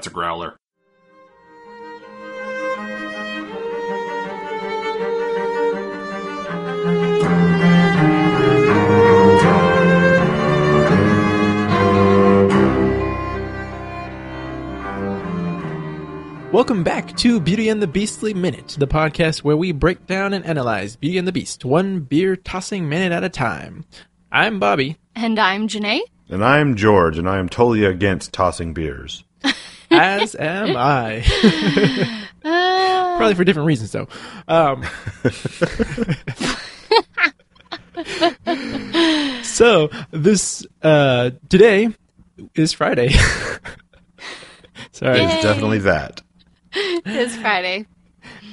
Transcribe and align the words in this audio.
That's 0.00 0.06
a 0.06 0.10
growler. 0.10 0.56
Welcome 16.50 16.82
back 16.82 17.14
to 17.18 17.38
Beauty 17.38 17.68
and 17.68 17.82
the 17.82 17.86
Beastly 17.86 18.32
Minute, 18.32 18.76
the 18.78 18.86
podcast 18.86 19.40
where 19.40 19.54
we 19.54 19.72
break 19.72 20.06
down 20.06 20.32
and 20.32 20.46
analyze 20.46 20.96
Beauty 20.96 21.18
and 21.18 21.28
the 21.28 21.32
Beast, 21.32 21.66
one 21.66 22.00
beer 22.00 22.36
tossing 22.36 22.88
minute 22.88 23.12
at 23.12 23.22
a 23.22 23.28
time. 23.28 23.84
I'm 24.32 24.58
Bobby. 24.58 24.96
And 25.14 25.38
I'm 25.38 25.68
Janae. 25.68 26.00
And 26.30 26.42
I'm 26.42 26.74
George, 26.74 27.18
and 27.18 27.28
I 27.28 27.36
am 27.36 27.50
totally 27.50 27.84
against 27.84 28.32
tossing 28.32 28.72
beers. 28.72 29.24
As 29.90 30.34
am 30.36 30.76
I. 30.76 31.24
Probably 32.42 33.34
for 33.34 33.44
different 33.44 33.66
reasons, 33.66 33.92
though. 33.92 34.08
Um, 34.48 34.84
so 39.42 39.90
this 40.10 40.66
uh, 40.82 41.30
today 41.48 41.88
is 42.54 42.72
Friday. 42.72 43.10
Sorry, 44.92 45.18
Yay. 45.18 45.24
It's 45.24 45.42
definitely 45.42 45.78
that. 45.80 46.22
It's 46.72 47.36
Friday. 47.36 47.86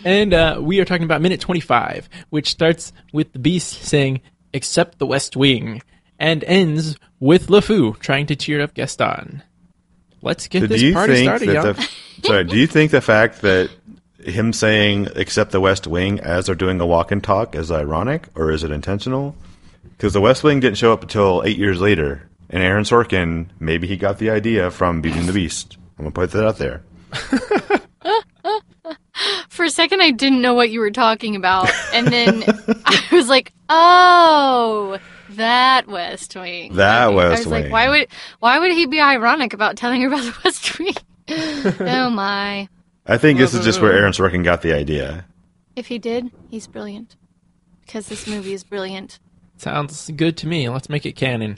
and 0.04 0.34
uh, 0.34 0.60
we 0.62 0.80
are 0.80 0.86
talking 0.86 1.04
about 1.06 1.22
minute 1.22 1.40
twenty-five, 1.40 2.10
which 2.30 2.50
starts 2.50 2.92
with 3.14 3.32
the 3.34 3.40
Beast 3.40 3.84
saying 3.84 4.22
"Accept 4.54 5.00
the 5.00 5.06
West 5.06 5.38
Wing," 5.38 5.82
and 6.20 6.44
ends 6.46 6.98
with 7.20 7.48
LeFou 7.48 7.98
trying 8.00 8.26
to 8.28 8.36
cheer 8.36 8.62
up 8.62 8.74
Gaston. 8.74 9.44
Let's 10.28 10.48
get 10.48 10.62
So 10.62 10.68
this 10.68 10.82
do 10.82 10.88
you 10.88 10.94
party 10.94 11.14
think 11.14 11.28
started, 11.28 11.48
that 11.50 11.54
y'all. 11.54 11.74
the 11.74 11.90
sorry? 12.28 12.44
Do 12.44 12.58
you 12.58 12.68
think 12.68 12.92
the 12.92 13.02
fact 13.02 13.42
that 13.42 13.70
him 14.24 14.52
saying 14.54 15.08
"accept 15.16 15.52
the 15.52 15.62
West 15.62 15.88
Wing" 15.88 16.20
as 16.20 16.46
they're 16.48 16.56
doing 16.56 16.80
a 16.82 16.86
walk 16.86 17.12
and 17.12 17.24
talk 17.24 17.56
is 17.56 17.72
ironic, 17.72 18.28
or 18.36 18.52
is 18.52 18.64
it 18.64 18.72
intentional? 18.72 19.36
Because 19.84 20.14
the 20.14 20.22
West 20.22 20.44
Wing 20.44 20.60
didn't 20.60 20.78
show 20.78 20.92
up 20.94 21.02
until 21.02 21.42
eight 21.46 21.58
years 21.58 21.80
later, 21.80 22.28
and 22.50 22.62
Aaron 22.62 22.84
Sorkin 22.84 23.48
maybe 23.60 23.88
he 23.88 23.96
got 23.98 24.18
the 24.20 24.30
idea 24.30 24.70
from 24.70 25.02
Beauty 25.02 25.20
and 25.20 25.30
the 25.30 25.34
Beast. 25.34 25.78
I'm 25.98 26.04
gonna 26.06 26.12
put 26.12 26.32
that 26.32 26.46
out 26.46 26.58
there. 26.58 26.84
For 29.50 29.66
a 29.66 29.70
second, 29.72 30.02
I 30.02 30.12
didn't 30.12 30.42
know 30.42 30.54
what 30.54 30.70
you 30.70 30.80
were 30.80 30.92
talking 30.92 31.36
about. 31.36 31.72
And 31.94 32.08
then 32.08 32.44
I 32.86 33.08
was 33.12 33.28
like, 33.28 33.52
oh, 33.70 35.00
that 35.38 35.88
West 35.88 36.36
Wing. 36.36 36.74
That 36.76 37.08
Okay. 37.08 37.16
West 37.16 37.48
I 37.48 37.50
was 37.50 37.62
like, 37.64 37.72
why 37.72 37.90
would, 37.90 38.08
why 38.40 38.60
would 38.60 38.72
he 38.72 38.86
be 38.86 39.00
ironic 39.00 39.54
about 39.54 39.78
telling 39.78 40.02
her 40.02 40.08
about 40.08 40.24
the 40.24 40.36
West 40.44 40.80
Wing? 40.80 40.94
oh 41.80 42.10
my. 42.10 42.68
I 43.06 43.18
think 43.18 43.40
this 43.40 43.54
is 43.54 43.64
just 43.64 43.82
where 43.82 43.94
Aaron 43.94 44.12
Sorkin 44.12 44.44
got 44.44 44.62
the 44.62 44.74
idea. 44.74 45.26
If 45.76 45.88
he 45.88 45.98
did, 46.00 46.32
he's 46.50 46.68
brilliant. 46.68 47.16
Because 47.82 48.08
this 48.08 48.28
movie 48.28 48.54
is 48.54 48.64
brilliant. 48.64 49.20
Sounds 49.58 50.12
good 50.16 50.36
to 50.38 50.48
me. 50.48 50.68
Let's 50.70 50.90
make 50.90 51.06
it 51.06 51.14
canon. 51.14 51.58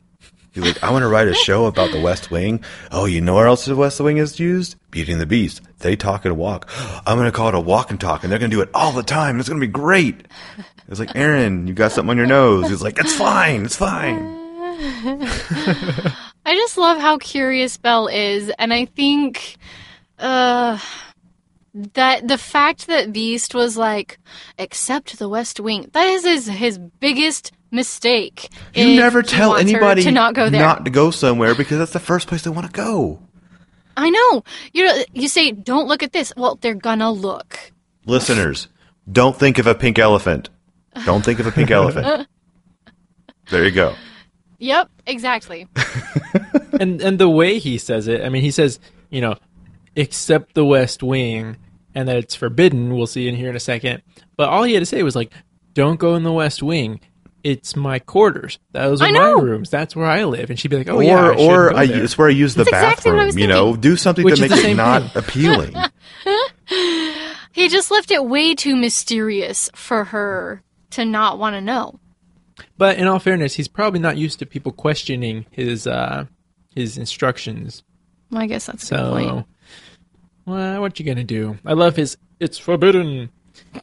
He's 0.51 0.63
like, 0.63 0.83
I 0.83 0.91
want 0.91 1.03
to 1.03 1.07
write 1.07 1.27
a 1.27 1.33
show 1.33 1.65
about 1.65 1.91
the 1.91 2.01
West 2.01 2.31
Wing. 2.31 2.63
Oh, 2.91 3.05
you 3.05 3.21
know 3.21 3.35
where 3.35 3.45
else 3.45 3.65
the 3.65 3.75
West 3.75 3.99
Wing 3.99 4.17
is 4.17 4.39
used? 4.39 4.75
Beauty 4.89 5.11
and 5.11 5.21
the 5.21 5.27
Beast. 5.27 5.61
They 5.79 5.95
talk 5.95 6.25
and 6.25 6.35
walk. 6.37 6.69
I'm 7.05 7.17
going 7.17 7.29
to 7.29 7.31
call 7.31 7.49
it 7.49 7.55
a 7.55 7.59
walk 7.59 7.91
and 7.91 8.01
talk, 8.01 8.23
and 8.23 8.31
they're 8.31 8.39
going 8.39 8.49
to 8.51 8.57
do 8.57 8.61
it 8.61 8.69
all 8.73 8.91
the 8.91 9.03
time. 9.03 9.39
It's 9.39 9.47
going 9.47 9.61
to 9.61 9.67
be 9.67 9.71
great. 9.71 10.27
It's 10.87 10.99
like, 10.99 11.15
Aaron, 11.15 11.67
you 11.67 11.73
got 11.73 11.91
something 11.91 12.09
on 12.09 12.17
your 12.17 12.25
nose. 12.25 12.67
He's 12.67 12.81
like, 12.81 12.97
it's 12.97 13.13
fine. 13.13 13.65
It's 13.65 13.75
fine. 13.75 14.17
I 16.45 16.55
just 16.55 16.77
love 16.77 16.99
how 16.99 17.19
curious 17.19 17.77
Belle 17.77 18.07
is, 18.07 18.51
and 18.57 18.73
I 18.73 18.85
think 18.85 19.57
uh, 20.17 20.79
that 21.93 22.27
the 22.27 22.39
fact 22.39 22.87
that 22.87 23.13
Beast 23.13 23.53
was 23.53 23.77
like, 23.77 24.17
accept 24.57 25.19
the 25.19 25.29
West 25.29 25.59
Wing, 25.59 25.89
that 25.93 26.07
is 26.07 26.23
his, 26.25 26.47
his 26.47 26.77
biggest 26.79 27.51
mistake. 27.71 28.49
You 28.73 28.95
never 28.95 29.21
tell 29.21 29.55
anybody 29.55 30.03
to 30.03 30.11
not 30.11 30.33
go 30.33 30.49
there. 30.49 30.61
not 30.61 30.85
to 30.85 30.91
go 30.91 31.11
somewhere 31.11 31.55
because 31.55 31.77
that's 31.77 31.93
the 31.93 31.99
first 31.99 32.27
place 32.27 32.43
they 32.43 32.49
want 32.49 32.67
to 32.67 32.73
go. 32.73 33.19
I 33.97 34.09
know. 34.09 34.43
You 34.73 34.85
know, 34.85 35.03
you 35.13 35.27
say, 35.27 35.51
don't 35.51 35.87
look 35.87 36.03
at 36.03 36.13
this. 36.13 36.31
Well, 36.37 36.57
they're 36.61 36.73
gonna 36.73 37.11
look. 37.11 37.71
Listeners, 38.05 38.67
don't 39.11 39.37
think 39.37 39.57
of 39.57 39.67
a 39.67 39.75
pink 39.75 39.99
elephant. 39.99 40.49
Don't 41.05 41.23
think 41.23 41.39
of 41.39 41.47
a 41.47 41.51
pink 41.51 41.71
elephant. 41.71 42.27
There 43.49 43.65
you 43.65 43.71
go. 43.71 43.95
Yep, 44.59 44.89
exactly. 45.07 45.67
and 46.79 47.01
and 47.01 47.17
the 47.17 47.27
way 47.29 47.57
he 47.57 47.79
says 47.79 48.07
it, 48.07 48.21
I 48.23 48.29
mean, 48.29 48.43
he 48.43 48.51
says, 48.51 48.79
you 49.09 49.21
know, 49.21 49.37
except 49.95 50.53
the 50.53 50.63
West 50.65 51.01
Wing, 51.01 51.57
and 51.95 52.07
that 52.07 52.17
it's 52.17 52.35
forbidden. 52.35 52.95
We'll 52.95 53.07
see 53.07 53.27
in 53.27 53.35
here 53.35 53.49
in 53.49 53.55
a 53.55 53.59
second. 53.59 54.03
But 54.37 54.49
all 54.49 54.63
he 54.63 54.73
had 54.75 54.81
to 54.81 54.85
say 54.85 55.01
was 55.01 55.15
like, 55.15 55.33
"Don't 55.73 55.99
go 55.99 56.15
in 56.15 56.21
the 56.21 56.31
West 56.31 56.61
Wing. 56.61 56.99
It's 57.43 57.75
my 57.75 57.99
quarters. 57.99 58.59
Those 58.71 59.01
are 59.01 59.11
my 59.11 59.31
rooms. 59.41 59.69
That's 59.69 59.95
where 59.95 60.05
I 60.05 60.23
live." 60.25 60.49
And 60.49 60.59
she'd 60.59 60.67
be 60.69 60.77
like, 60.77 60.89
"Oh 60.89 60.97
or 60.97 61.03
yeah, 61.03 61.29
I 61.29 61.35
or 61.35 61.73
I, 61.73 61.83
it's 61.85 62.17
where 62.17 62.27
I 62.27 62.31
use 62.31 62.55
the 62.55 62.63
That's 62.65 62.69
exactly 62.75 63.11
what 63.11 63.19
I 63.19 63.23
bathroom. 63.23 63.25
was 63.27 63.35
you 63.37 63.47
know, 63.47 63.75
do 63.75 63.95
something 63.95 64.25
Which 64.25 64.39
to 64.39 64.45
is 64.45 64.51
make 64.51 64.59
it 64.59 64.63
same 64.63 64.77
not 64.77 65.15
appealing. 65.15 65.73
he 67.51 67.67
just 67.69 67.91
left 67.91 68.11
it 68.11 68.25
way 68.25 68.55
too 68.55 68.75
mysterious 68.75 69.69
for 69.73 70.05
her 70.05 70.63
to 70.91 71.05
not 71.05 71.39
want 71.39 71.55
to 71.55 71.61
know. 71.61 71.99
But 72.77 72.97
in 72.97 73.07
all 73.07 73.19
fairness, 73.19 73.53
he's 73.55 73.67
probably 73.67 73.99
not 73.99 74.17
used 74.17 74.39
to 74.39 74.45
people 74.45 74.71
questioning 74.71 75.45
his 75.51 75.87
uh 75.87 76.25
his 76.75 76.97
instructions. 76.97 77.83
Well, 78.31 78.41
I 78.41 78.47
guess 78.47 78.65
that's 78.67 78.91
a 78.91 78.95
good 78.95 78.99
So, 78.99 79.11
point. 79.11 79.45
well, 80.45 80.81
what 80.81 80.99
you 80.99 81.05
gonna 81.05 81.23
do? 81.23 81.57
I 81.65 81.73
love 81.73 81.95
his. 81.95 82.17
It's 82.39 82.57
forbidden. 82.57 83.29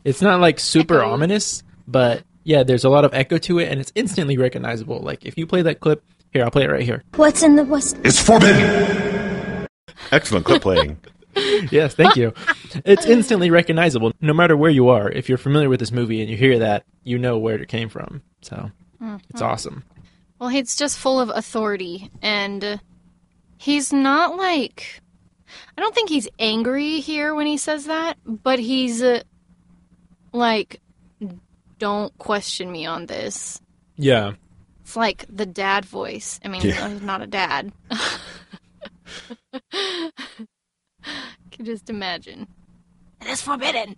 It's 0.05 0.23
not 0.23 0.41
like 0.41 0.59
super 0.61 1.03
ominous, 1.03 1.63
but 1.87 2.23
yeah, 2.47 2.63
there's 2.63 2.85
a 2.85 2.89
lot 2.89 3.05
of 3.05 3.13
echo 3.13 3.39
to 3.39 3.59
it, 3.59 3.69
and 3.73 3.81
it's 3.81 3.91
instantly 3.97 4.39
recognizable. 4.39 5.01
Like 5.01 5.27
if 5.27 5.37
you 5.37 5.49
play 5.49 5.63
that 5.63 5.81
clip, 5.81 6.05
here 6.33 6.45
I'll 6.45 6.51
play 6.51 6.63
it 6.63 6.71
right 6.71 6.83
here. 6.83 7.03
What's 7.17 7.43
in 7.43 7.57
the 7.57 7.65
West? 7.65 7.99
It's 8.05 8.23
forbidden. 8.23 9.67
Excellent 10.13 10.47
clip 10.47 10.63
playing. 10.63 10.97
yes, 11.73 11.95
thank 11.95 12.15
you. 12.15 12.33
it's 12.85 13.05
instantly 13.05 13.51
recognizable, 13.51 14.13
no 14.21 14.33
matter 14.33 14.57
where 14.57 14.71
you 14.71 14.89
are. 14.91 15.11
If 15.11 15.29
you're 15.29 15.39
familiar 15.39 15.69
with 15.69 15.81
this 15.81 15.91
movie 15.91 16.21
and 16.21 16.31
you 16.31 16.37
hear 16.37 16.61
that, 16.61 16.85
you 17.03 17.19
know 17.19 17.37
where 17.37 17.61
it 17.61 17.69
came 17.69 17.89
from. 17.89 18.23
So 18.43 18.71
it's 19.31 19.43
awesome. 19.43 19.83
Well, 20.39 20.49
he's 20.49 20.77
just 20.77 20.99
full 20.99 21.19
of 21.19 21.31
authority, 21.31 22.13
and 22.23 22.63
uh, 22.63 22.77
he's 23.59 23.93
not 23.93 24.37
like. 24.37 25.01
I 25.77 25.81
don't 25.81 25.95
think 25.95 26.11
he's 26.11 26.29
angry 26.39 27.01
here 27.01 27.35
when 27.35 27.49
he 27.49 27.57
says 27.57 27.87
that, 27.87 28.19
but 28.25 28.61
he's 28.61 29.03
uh, 29.03 29.23
like, 30.33 30.81
don't 31.79 32.17
question 32.19 32.71
me 32.73 32.87
on 32.87 33.07
this. 33.07 33.61
Yeah, 33.97 34.33
It's 34.83 34.97
like 34.97 35.25
the 35.29 35.47
dad 35.47 35.85
voice. 35.85 36.39
I 36.45 36.49
mean, 36.49 36.63
Yeah. 36.63 36.89
he's 36.89 37.03
not 37.03 37.23
a 37.23 37.27
dad. 37.27 37.73
Can 41.51 41.65
just 41.65 41.89
imagine. 41.89 42.47
It 43.21 43.29
is 43.29 43.41
forbidden 43.43 43.97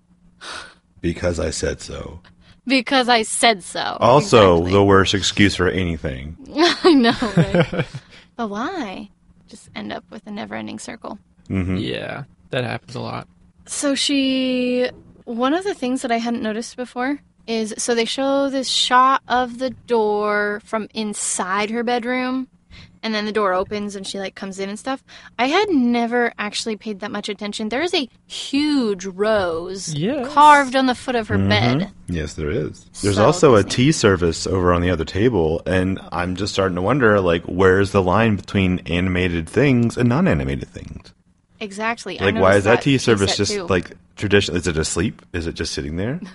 Because 1.01 1.41
I 1.41 1.51
said 1.51 1.81
so. 1.81 2.21
because 2.67 3.09
I 3.09 3.23
said 3.23 3.63
so. 3.65 3.97
Also, 4.01 4.53
Exactly. 4.59 4.73
the 4.73 4.85
worst 4.85 5.15
excuse 5.15 5.57
for 5.57 5.69
anything. 5.69 6.37
I 6.85 6.93
know, 6.95 7.15
right? 7.37 7.87
but 8.37 8.49
why? 8.51 9.09
Just 9.49 9.71
end 9.75 9.93
up 9.93 10.05
with 10.11 10.27
a 10.27 10.31
never-ending 10.31 10.79
circle. 10.79 11.19
Mm-hmm. 11.49 11.77
yeah, 11.77 12.25
that 12.51 12.65
happens 12.65 12.95
a 12.95 13.01
lot. 13.01 13.27
So 13.67 13.95
she 13.95 14.89
one 15.25 15.55
of 15.55 15.65
the 15.65 15.75
things 15.75 16.03
that 16.03 16.13
I 16.13 16.19
hadn't 16.19 16.43
noticed 16.43 16.77
before 16.77 17.21
is 17.49 17.75
so 17.79 17.95
they 17.95 18.05
show 18.05 18.49
this 18.51 18.69
shot 18.69 19.23
of 19.27 19.59
the 19.59 19.71
door 19.71 20.61
from 20.65 20.87
inside 20.95 21.71
her 21.71 21.83
bedroom 21.83 22.47
and 23.03 23.15
then 23.15 23.25
the 23.25 23.33
door 23.33 23.55
opens 23.55 23.97
and 23.97 24.07
she 24.07 24.19
like 24.19 24.35
comes 24.35 24.59
in 24.59 24.69
and 24.69 24.79
stuff. 24.79 25.03
I 25.39 25.47
had 25.47 25.69
never 25.71 26.33
actually 26.39 26.77
paid 26.77 27.01
that 27.01 27.11
much 27.11 27.29
attention. 27.29 27.69
There 27.69 27.83
is 27.83 27.95
a 27.95 28.09
huge 28.27 29.07
rose 29.07 29.95
Yes. 29.95 30.33
carved 30.33 30.77
on 30.77 30.87
the 30.87 30.95
foot 30.95 31.15
of 31.15 31.29
her 31.29 31.37
mm-hmm. 31.37 31.49
bed. 31.49 31.91
Yes, 32.09 32.35
there 32.35 32.51
is. 32.51 32.85
There's 33.03 33.17
So 33.17 33.25
also 33.25 33.55
a 33.55 33.65
tea 33.65 33.93
service 33.93 34.47
over 34.47 34.73
on 34.73 34.83
the 34.83 34.91
other 34.91 35.05
table, 35.05 35.63
and 35.67 36.01
I'm 36.13 36.37
just 36.37 36.53
starting 36.53 36.77
to 36.77 36.83
wonder, 36.83 37.21
like, 37.21 37.43
where's 37.45 37.93
the 37.93 38.03
line 38.03 38.37
between 38.37 38.81
animated 38.81 39.49
things 39.49 39.97
and 39.97 40.09
non-animated 40.09 40.69
things? 40.69 41.13
Exactly. 41.61 42.19
I 42.21 42.25
Like, 42.25 42.35
why 42.37 42.57
is 42.57 42.65
that 42.65 42.83
tea 42.83 42.93
tea 42.93 42.99
service 42.99 43.37
just 43.37 43.53
too. 43.53 43.67
like 43.67 43.93
traditional? 44.17 44.57
Is 44.57 44.67
it 44.67 44.77
asleep? 44.77 45.23
Is 45.33 45.47
it 45.47 45.55
just 45.55 45.73
sitting 45.73 45.97
there? 45.97 46.21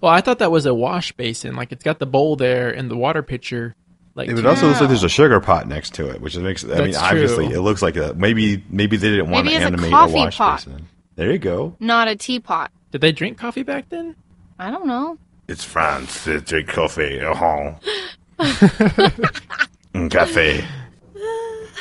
Well, 0.00 0.10
I 0.12 0.20
thought 0.20 0.38
that 0.38 0.50
was 0.50 0.66
a 0.66 0.74
wash 0.74 1.12
basin. 1.12 1.54
Like 1.56 1.72
it's 1.72 1.84
got 1.84 1.98
the 1.98 2.06
bowl 2.06 2.36
there 2.36 2.70
and 2.70 2.90
the 2.90 2.96
water 2.96 3.22
pitcher. 3.22 3.74
Like 4.14 4.28
It 4.28 4.34
would 4.34 4.42
to- 4.42 4.48
also 4.48 4.66
looks 4.68 4.80
like 4.80 4.88
there's 4.88 5.04
a 5.04 5.08
sugar 5.08 5.40
pot 5.40 5.68
next 5.68 5.94
to 5.94 6.08
it, 6.10 6.20
which 6.20 6.36
makes. 6.36 6.64
I 6.64 6.68
mean, 6.68 6.76
That's 6.92 6.96
obviously, 6.98 7.46
true. 7.48 7.56
it 7.56 7.60
looks 7.60 7.82
like 7.82 7.96
a 7.96 8.14
maybe. 8.14 8.62
Maybe 8.70 8.96
they 8.96 9.10
didn't 9.10 9.30
want 9.30 9.44
Maybe 9.46 9.56
to 9.58 9.62
it's 9.62 9.64
a 9.64 9.66
animate 9.68 9.90
coffee 9.90 10.12
wash 10.14 10.36
pot. 10.38 10.64
basin. 10.64 10.88
There 11.16 11.30
you 11.30 11.38
go. 11.38 11.76
not 11.80 12.08
a 12.08 12.16
teapot. 12.16 12.70
Did 12.92 13.02
they 13.02 13.12
drink 13.12 13.38
coffee 13.38 13.62
back 13.62 13.88
then? 13.90 14.16
I 14.58 14.70
don't 14.70 14.86
know. 14.86 15.16
It's 15.48 15.64
France. 15.64 16.24
They 16.24 16.38
drink 16.40 16.68
coffee. 16.68 17.20
Uh-huh. 17.20 17.74
Mm, 19.92 20.08
Cafe. 20.08 20.64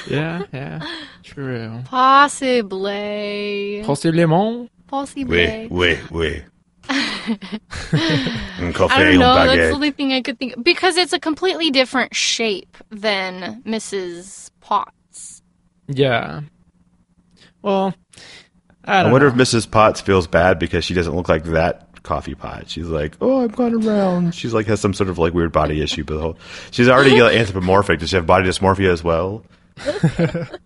Yeah, 0.10 0.44
yeah, 0.52 0.80
true. 1.24 1.70
true. 1.70 1.82
Possibly. 1.86 3.84
Possiblement. 3.86 4.70
Possibly. 4.88 5.68
Oui, 5.70 5.70
oui, 5.70 6.00
oui. 6.10 6.44
Un 6.90 8.74
I 8.90 9.04
don't 9.04 9.20
know. 9.20 9.36
That's 9.36 9.70
the 9.70 9.72
only 9.74 9.92
thing 9.92 10.12
I 10.12 10.22
could 10.22 10.40
think 10.40 10.64
because 10.64 10.98
it's 10.98 11.14
a 11.14 11.20
completely 11.20 11.70
different 11.70 12.16
shape 12.16 12.78
than 12.90 13.62
Mrs. 13.64 14.50
Potts. 14.60 15.44
Yeah. 15.88 16.42
Well, 17.62 17.94
I 18.86 19.00
I 19.00 19.04
don't 19.04 19.12
wonder 19.12 19.30
know. 19.30 19.40
if 19.40 19.40
Mrs. 19.40 19.70
Potts 19.70 20.02
feels 20.02 20.26
bad 20.28 20.58
because 20.58 20.84
she 20.84 20.94
doesn't 20.96 21.16
look 21.16 21.30
like 21.30 21.44
that 21.46 22.02
coffee 22.04 22.34
pot. 22.36 22.70
She's 22.70 22.88
like, 22.88 23.16
oh, 23.22 23.44
I'm 23.44 23.52
kind 23.52 23.76
of 23.76 23.86
round. 23.86 24.34
She's 24.34 24.54
like 24.54 24.66
has 24.66 24.80
some 24.80 24.94
sort 24.96 25.10
of 25.10 25.20
like 25.20 25.34
weird 25.34 25.52
body 25.52 25.82
issue, 25.82 26.04
but 26.04 26.16
the 26.16 26.22
whole, 26.22 26.38
she's 26.72 26.90
already 26.90 27.20
uh, 27.22 27.26
like, 27.26 27.36
anthropomorphic. 27.38 28.00
Does 28.00 28.10
she 28.10 28.16
have 28.16 28.26
body 28.26 28.48
dysmorphia 28.48 28.92
as 28.92 29.04
well? 29.04 29.46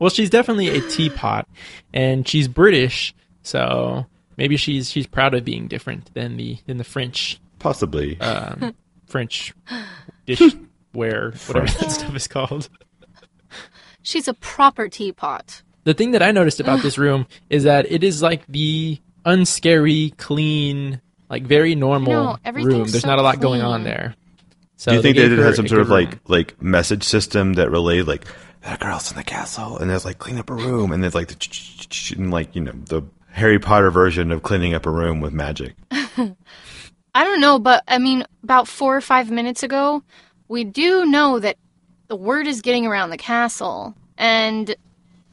Well, 0.00 0.08
she's 0.08 0.30
definitely 0.30 0.68
a 0.68 0.80
teapot, 0.88 1.46
and 1.92 2.26
she's 2.26 2.48
British, 2.48 3.14
so 3.42 4.06
maybe 4.38 4.56
she's 4.56 4.90
she's 4.90 5.06
proud 5.06 5.34
of 5.34 5.44
being 5.44 5.68
different 5.68 6.14
than 6.14 6.38
the 6.38 6.56
than 6.66 6.78
the 6.78 6.84
French 6.84 7.38
Possibly. 7.58 8.18
um, 8.22 8.74
French 9.06 9.52
dishware, 10.26 11.34
whatever 11.48 11.66
that 11.66 11.90
stuff 11.92 12.14
is 12.16 12.26
called. 12.28 12.68
She's 14.02 14.28
a 14.28 14.34
proper 14.34 14.88
teapot. 14.88 15.62
The 15.84 15.94
thing 15.94 16.12
that 16.12 16.22
I 16.22 16.30
noticed 16.30 16.60
about 16.60 16.82
this 16.82 16.98
room 16.98 17.26
is 17.50 17.64
that 17.64 17.90
it 17.90 18.02
is 18.04 18.22
like 18.22 18.46
the 18.46 18.98
unscary, 19.24 20.10
clean, 20.16 21.00
like 21.28 21.44
very 21.46 21.74
normal 21.74 22.38
know, 22.44 22.52
room. 22.52 22.78
There's 22.88 23.02
so 23.02 23.08
not 23.08 23.18
a 23.18 23.22
lot 23.22 23.40
going 23.40 23.62
on 23.62 23.84
there. 23.84 24.14
So 24.76 24.90
Do 24.92 24.96
you 24.96 25.02
think 25.02 25.16
they 25.16 25.22
they 25.22 25.28
gave 25.30 25.36
did 25.38 25.44
have 25.44 25.56
some 25.56 25.66
sort 25.68 25.80
of 25.80 25.88
good 25.88 25.94
room. 25.94 26.04
like 26.10 26.28
like 26.28 26.62
message 26.62 27.04
system 27.04 27.54
that 27.54 27.70
relayed 27.70 28.06
like 28.06 28.24
that 28.62 28.80
girl's 28.80 29.10
in 29.10 29.16
the 29.16 29.24
castle 29.24 29.78
and 29.78 29.90
there's 29.90 30.04
like 30.04 30.18
clean 30.18 30.38
up 30.38 30.50
a 30.50 30.54
room 30.54 30.92
and 30.92 31.02
there's 31.02 31.14
like 31.14 31.28
the 31.28 31.34
ch- 31.34 31.50
ch- 31.50 31.88
ch- 31.88 32.12
and 32.12 32.30
like 32.30 32.54
you 32.54 32.60
know 32.62 32.72
the 32.72 33.02
Harry 33.38 33.58
Potter 33.58 33.90
version 33.90 34.32
of 34.32 34.42
cleaning 34.42 34.74
up 34.74 34.84
a 34.84 34.90
room 34.90 35.20
with 35.20 35.32
magic. 35.32 35.74
I 35.90 37.24
don't 37.24 37.40
know, 37.40 37.58
but 37.58 37.84
I 37.86 37.98
mean, 37.98 38.24
about 38.42 38.68
four 38.68 38.96
or 38.96 39.00
five 39.00 39.30
minutes 39.30 39.62
ago, 39.62 40.02
we 40.48 40.64
do 40.64 41.06
know 41.06 41.38
that 41.38 41.56
the 42.08 42.16
word 42.16 42.46
is 42.46 42.60
getting 42.62 42.86
around 42.86 43.10
the 43.10 43.16
castle, 43.16 43.94
and 44.16 44.74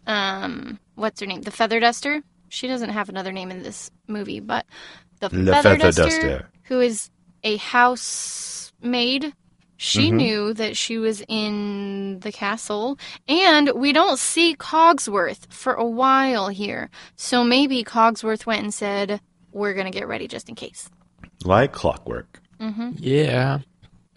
um, 0.06 0.80
what's 0.96 1.20
her 1.20 1.26
name? 1.26 1.42
The 1.42 1.52
feather 1.52 1.80
duster. 1.80 2.22
She 2.50 2.68
doesn't 2.68 2.92
have 2.92 3.10
another 3.10 3.32
name 3.32 3.50
in 3.50 3.64
this 3.64 3.90
movie, 4.08 4.40
but 4.40 4.66
the 5.20 5.30
feather, 5.30 5.52
feather 5.54 5.78
duster, 5.78 6.04
duster. 6.04 6.50
who 6.64 6.80
is 6.80 7.10
a 7.44 7.58
housemaid. 7.58 9.34
She 9.78 10.10
Mhm. 10.10 10.14
knew 10.16 10.54
that 10.54 10.78
she 10.78 10.98
was 10.98 11.22
in 11.28 12.20
the 12.22 12.32
castle, 12.32 12.98
and 13.28 13.72
we 13.76 13.92
don't 13.92 14.18
see 14.18 14.56
Cogsworth 14.56 15.52
for 15.52 15.74
a 15.74 15.86
while 15.86 16.48
here. 16.48 16.90
So 17.18 17.44
maybe 17.44 17.84
Cogsworth 17.84 18.46
went 18.46 18.64
and 18.64 18.74
said, 18.74 19.20
"We're 19.52 19.74
gonna 19.74 19.92
get 19.92 20.08
ready 20.08 20.28
just 20.28 20.48
in 20.50 20.56
case." 20.56 20.90
Like 21.44 21.74
clockwork. 21.74 22.42
Yeah. 22.98 23.60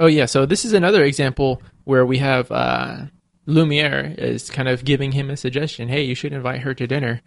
Oh 0.00 0.06
yeah. 0.06 0.26
So 0.26 0.46
this 0.46 0.64
is 0.64 0.72
another 0.72 1.02
example 1.02 1.60
where 1.84 2.06
we 2.06 2.18
have 2.18 2.50
uh, 2.52 3.06
Lumiere 3.46 4.14
is 4.16 4.50
kind 4.50 4.68
of 4.68 4.84
giving 4.84 5.10
him 5.12 5.28
a 5.28 5.36
suggestion. 5.36 5.88
Hey, 5.88 6.02
you 6.04 6.14
should 6.14 6.32
invite 6.32 6.60
her 6.60 6.72
to 6.74 6.86
dinner, 6.86 7.20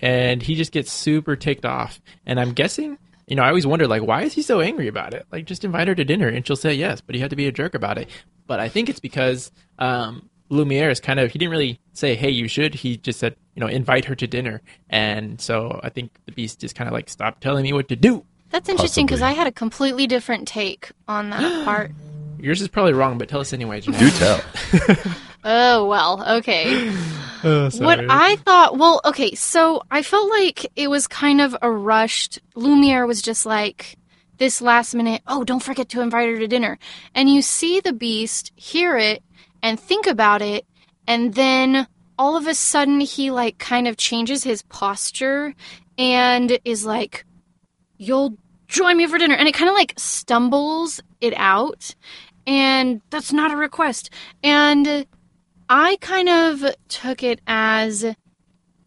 and 0.00 0.42
he 0.42 0.54
just 0.56 0.72
gets 0.72 0.90
super 0.90 1.36
ticked 1.36 1.64
off. 1.64 2.00
And 2.26 2.40
I'm 2.40 2.52
guessing, 2.52 2.98
you 3.28 3.36
know, 3.36 3.42
I 3.42 3.48
always 3.48 3.66
wonder 3.66 3.86
like, 3.86 4.02
why 4.02 4.22
is 4.22 4.32
he 4.32 4.42
so 4.42 4.60
angry 4.60 4.88
about 4.88 5.14
it? 5.14 5.26
Like, 5.30 5.44
just 5.44 5.64
invite 5.64 5.88
her 5.88 5.94
to 5.94 6.04
dinner, 6.04 6.28
and 6.28 6.46
she'll 6.46 6.56
say 6.56 6.74
yes, 6.74 7.00
but 7.00 7.14
he 7.14 7.20
had 7.20 7.30
to 7.30 7.36
be 7.36 7.46
a 7.46 7.52
jerk 7.52 7.74
about 7.74 7.98
it. 7.98 8.08
But 8.46 8.60
I 8.60 8.68
think 8.68 8.88
it's 8.88 9.00
because 9.00 9.50
um, 9.78 10.28
Lumiere 10.48 10.90
is 10.90 11.00
kind 11.00 11.20
of 11.20 11.30
he 11.30 11.38
didn't 11.38 11.52
really 11.52 11.78
say, 11.92 12.14
hey, 12.14 12.30
you 12.30 12.48
should. 12.48 12.74
He 12.74 12.96
just 12.96 13.18
said, 13.18 13.36
you 13.54 13.60
know, 13.60 13.66
invite 13.66 14.06
her 14.06 14.14
to 14.14 14.26
dinner, 14.26 14.62
and 14.88 15.40
so 15.40 15.78
I 15.82 15.90
think 15.90 16.10
the 16.26 16.32
Beast 16.32 16.60
just 16.60 16.74
kind 16.74 16.88
of 16.88 16.94
like, 16.94 17.08
stop 17.08 17.40
telling 17.40 17.62
me 17.62 17.72
what 17.72 17.88
to 17.88 17.96
do. 17.96 18.24
That's 18.50 18.68
interesting 18.68 19.04
because 19.04 19.20
I 19.20 19.32
had 19.32 19.46
a 19.46 19.52
completely 19.52 20.06
different 20.06 20.48
take 20.48 20.90
on 21.06 21.30
that 21.30 21.64
part. 21.64 21.92
Yours 22.40 22.62
is 22.62 22.68
probably 22.68 22.92
wrong, 22.94 23.18
but 23.18 23.28
tell 23.28 23.40
us 23.40 23.52
anyway. 23.52 23.80
Janelle. 23.80 23.98
Do 23.98 25.00
tell. 25.04 25.14
Oh, 25.44 25.86
well, 25.86 26.24
okay. 26.38 26.92
Oh, 27.44 27.70
What. 27.70 28.00
I 28.08 28.34
thought, 28.34 28.78
well, 28.78 29.00
okay, 29.04 29.36
so 29.36 29.82
I 29.92 30.02
felt 30.02 30.28
like 30.28 30.66
it 30.74 30.88
was 30.88 31.06
kind 31.06 31.40
of 31.40 31.56
a 31.62 31.70
rushed. 31.70 32.40
Lumiere 32.56 33.06
was 33.06 33.22
just 33.22 33.46
like 33.46 33.96
this 34.38 34.60
last 34.60 34.92
minute, 34.92 35.22
oh, 35.24 35.44
don't 35.44 35.62
forget 35.62 35.88
to 35.90 36.00
invite 36.00 36.28
her 36.28 36.38
to 36.40 36.48
dinner. 36.48 36.80
And 37.14 37.30
you 37.30 37.40
see 37.40 37.78
the 37.78 37.92
beast, 37.92 38.50
hear 38.56 38.96
it, 38.96 39.22
and 39.62 39.78
think 39.78 40.08
about 40.08 40.42
it, 40.42 40.66
and 41.06 41.34
then 41.34 41.86
all 42.18 42.36
of 42.36 42.46
a 42.48 42.54
sudden 42.54 43.00
he 43.00 43.30
like 43.30 43.58
kind 43.58 43.86
of 43.86 43.96
changes 43.96 44.42
his 44.42 44.62
posture 44.62 45.54
and 45.96 46.58
is 46.64 46.84
like, 46.84 47.24
you'll 47.98 48.36
join 48.66 48.96
me 48.96 49.06
for 49.06 49.18
dinner. 49.18 49.34
And 49.36 49.48
it 49.48 49.54
kind 49.54 49.68
of 49.68 49.74
like 49.74 49.94
stumbles 49.96 51.00
it 51.20 51.34
out. 51.36 51.94
And 52.46 53.00
that's 53.10 53.32
not 53.32 53.52
a 53.52 53.56
request. 53.56 54.10
And 54.42 55.06
I 55.68 55.96
kind 56.00 56.28
of 56.28 56.64
took 56.88 57.22
it 57.22 57.40
as 57.46 58.04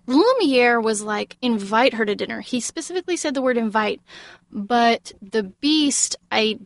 Lumiere 0.07 0.81
was 0.81 1.01
like, 1.01 1.37
invite 1.41 1.93
her 1.93 2.05
to 2.05 2.15
dinner. 2.15 2.41
He 2.41 2.59
specifically 2.59 3.17
said 3.17 3.33
the 3.33 3.41
word 3.41 3.57
invite, 3.57 4.01
but 4.51 5.13
the 5.21 5.43
beast, 5.43 6.15
I 6.31 6.59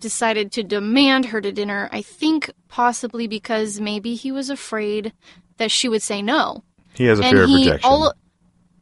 decided 0.00 0.52
to 0.52 0.62
demand 0.62 1.26
her 1.26 1.40
to 1.40 1.52
dinner. 1.52 1.88
I 1.92 2.02
think 2.02 2.50
possibly 2.68 3.26
because 3.26 3.80
maybe 3.80 4.14
he 4.14 4.32
was 4.32 4.50
afraid 4.50 5.12
that 5.56 5.70
she 5.70 5.88
would 5.88 6.02
say 6.02 6.20
no. 6.20 6.64
He 6.94 7.06
has 7.06 7.20
a 7.20 7.24
and 7.24 7.32
fear 7.32 7.44
of 7.44 7.48
he 7.48 7.56
rejection. 7.56 7.90
all 7.90 8.12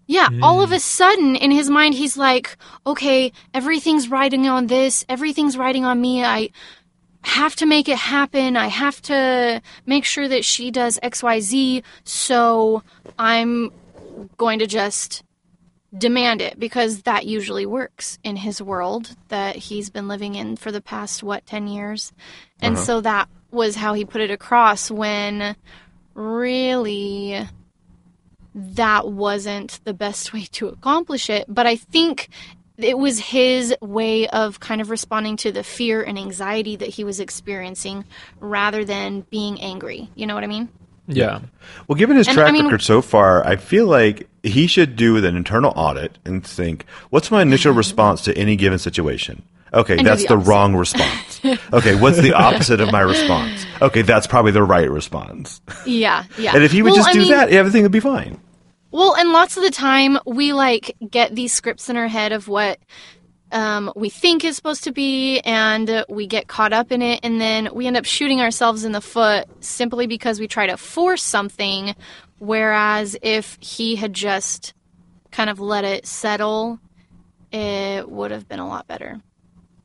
yeah, 0.06 0.29
all 0.43 0.61
of 0.61 0.73
a 0.73 0.76
hmm. 0.76 0.81
sudden 0.81 1.37
in 1.37 1.53
his 1.53 1.71
mind 1.71 1.94
he's 1.94 2.17
like, 2.17 2.56
okay, 2.85 3.31
everything's 3.55 4.09
riding 4.09 4.49
on 4.49 4.67
this, 4.67 5.05
everything's 5.09 5.56
riding 5.56 5.85
on 5.85 6.00
me. 6.00 6.25
I 6.25 6.50
have 7.22 7.55
to 7.56 7.67
make 7.67 7.88
it 7.88 7.99
happen. 7.99 8.56
I 8.56 8.69
have 8.69 9.00
to 9.02 9.61
make 9.87 10.05
sure 10.05 10.28
that 10.28 10.44
she 10.44 10.70
does 10.70 10.99
XYZ, 11.02 11.82
so 12.05 12.82
I'm 13.19 13.70
going 14.37 14.58
to 14.58 14.67
just 14.67 15.22
demand 15.96 16.40
it 16.40 16.58
because 16.58 17.02
that 17.02 17.26
usually 17.26 17.67
works 17.67 18.19
in 18.22 18.37
his 18.37 18.62
world 18.62 19.17
that 19.28 19.56
he's 19.56 19.90
been 19.90 20.06
living 20.08 20.34
in 20.37 20.56
for 20.56 20.70
the 20.70 20.81
past 20.81 21.22
what 21.22 21.44
10 21.46 21.67
years. 21.67 22.12
And 22.62 22.76
Uh-huh. 22.76 22.84
so 22.84 23.00
that 23.00 23.28
was 23.50 23.76
how 23.76 23.94
he 23.94 24.05
put 24.05 24.20
it 24.20 24.31
across 24.31 24.90
when 24.90 25.56
really 26.14 27.46
that 28.55 29.08
wasn't 29.08 29.81
the 29.84 29.94
best 29.94 30.32
way 30.32 30.44
to 30.52 30.68
accomplish 30.68 31.28
it. 31.28 31.45
But 31.49 31.66
I 31.66 31.76
think 31.76 32.28
it 32.84 32.99
was 32.99 33.18
his 33.18 33.75
way 33.80 34.28
of 34.28 34.60
kind 34.60 34.80
of 34.80 34.90
responding 34.90 35.37
to 35.38 35.52
the 35.52 35.62
fear 35.62 36.02
and 36.02 36.18
anxiety 36.18 36.76
that 36.76 36.88
he 36.88 37.04
was 37.04 37.20
experiencing 37.20 38.04
rather 38.40 38.84
than 38.84 39.22
being 39.30 39.60
angry. 39.60 40.08
You 40.14 40.26
know 40.26 40.34
what 40.34 40.44
I 40.44 40.49
mean? 40.49 40.68
Yeah. 41.06 41.40
Well, 41.88 41.96
given 41.96 42.16
his 42.16 42.28
And, 42.28 42.37
track 42.37 42.49
I 42.49 42.52
mean- 42.52 42.64
record 42.66 42.82
so 42.82 43.02
far, 43.02 43.44
I 43.46 43.56
feel 43.56 43.87
like 43.87 44.28
he 44.42 44.66
should 44.66 44.96
do 44.96 45.16
an 45.16 45.37
internal 45.37 45.72
audit 45.75 46.18
and 46.25 46.44
think, 46.46 46.84
what's 47.10 47.30
my 47.30 47.42
initial 47.42 47.72
response 47.72 48.22
to 48.22 48.37
any 48.38 48.56
given 48.56 48.78
situation? 48.78 49.42
Okay, 49.72 49.99
And 49.99 50.06
that's 50.06 50.22
the 50.22 50.37
the, 50.37 50.38
wrong 50.38 50.75
response. 50.75 51.40
okay, 51.72 51.94
what's 51.94 52.20
the 52.20 52.32
opposite 52.32 52.80
of 52.80 52.90
my 52.90 53.00
response? 53.02 53.64
Okay, 53.80 54.02
that's 54.02 54.26
probably 54.26 54.50
the 54.50 54.62
right 54.64 54.90
response. 54.90 55.60
Yeah, 55.87 56.25
yeah. 56.38 56.54
And 56.54 56.64
if 56.64 56.72
he 56.72 56.82
would 56.82 56.90
Well, 56.90 56.96
just 56.96 57.10
I 57.10 57.12
do 57.12 57.18
mean- 57.20 57.28
that, 57.30 57.50
everything 57.50 57.82
would 57.82 57.92
be 57.92 58.00
fine. 58.00 58.40
Well, 58.90 59.14
and 59.14 59.30
lots 59.30 59.56
of 59.56 59.62
the 59.62 59.70
time 59.70 60.18
we 60.26 60.52
like 60.52 60.97
get 61.09 61.35
these 61.35 61.52
scripts 61.52 61.88
in 61.88 61.97
our 61.97 62.09
head 62.09 62.32
of 62.32 62.49
what 62.49 62.78
um, 63.52 63.92
we 63.97 64.11
think 64.11 64.44
is 64.44 64.56
supposed 64.56 64.85
to 64.85 64.92
be, 64.92 65.40
and 65.40 66.04
we 66.09 66.26
get 66.26 66.49
caught 66.49 66.73
up 66.73 66.92
in 66.92 67.02
it, 67.02 67.20
and 67.23 67.40
then 67.40 67.68
we 67.73 67.87
end 67.87 67.97
up 67.97 68.04
shooting 68.04 68.40
ourselves 68.40 68.85
in 68.85 68.92
the 68.92 69.00
foot 69.00 69.49
simply 69.61 70.06
because 70.06 70.40
we 70.40 70.49
try 70.49 70.66
to 70.66 70.76
force 70.76 71.23
something. 71.23 71.94
Whereas 72.38 73.16
if 73.23 73.59
he 73.61 73.97
had 73.97 74.12
just 74.12 74.73
kind 75.30 75.50
of 75.50 75.61
let 75.61 75.85
it 75.85 76.06
settle, 76.06 76.78
it 77.52 78.09
would 78.09 78.30
have 78.30 78.49
been 78.49 78.61
a 78.61 78.68
lot 78.68 78.87
better. 78.87 79.20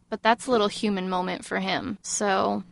But 0.10 0.24
that's 0.24 0.48
a 0.48 0.52
little 0.52 0.68
human 0.68 1.10
moment 1.10 1.44
for 1.44 1.60
him. 1.60 1.98
So 2.02 2.64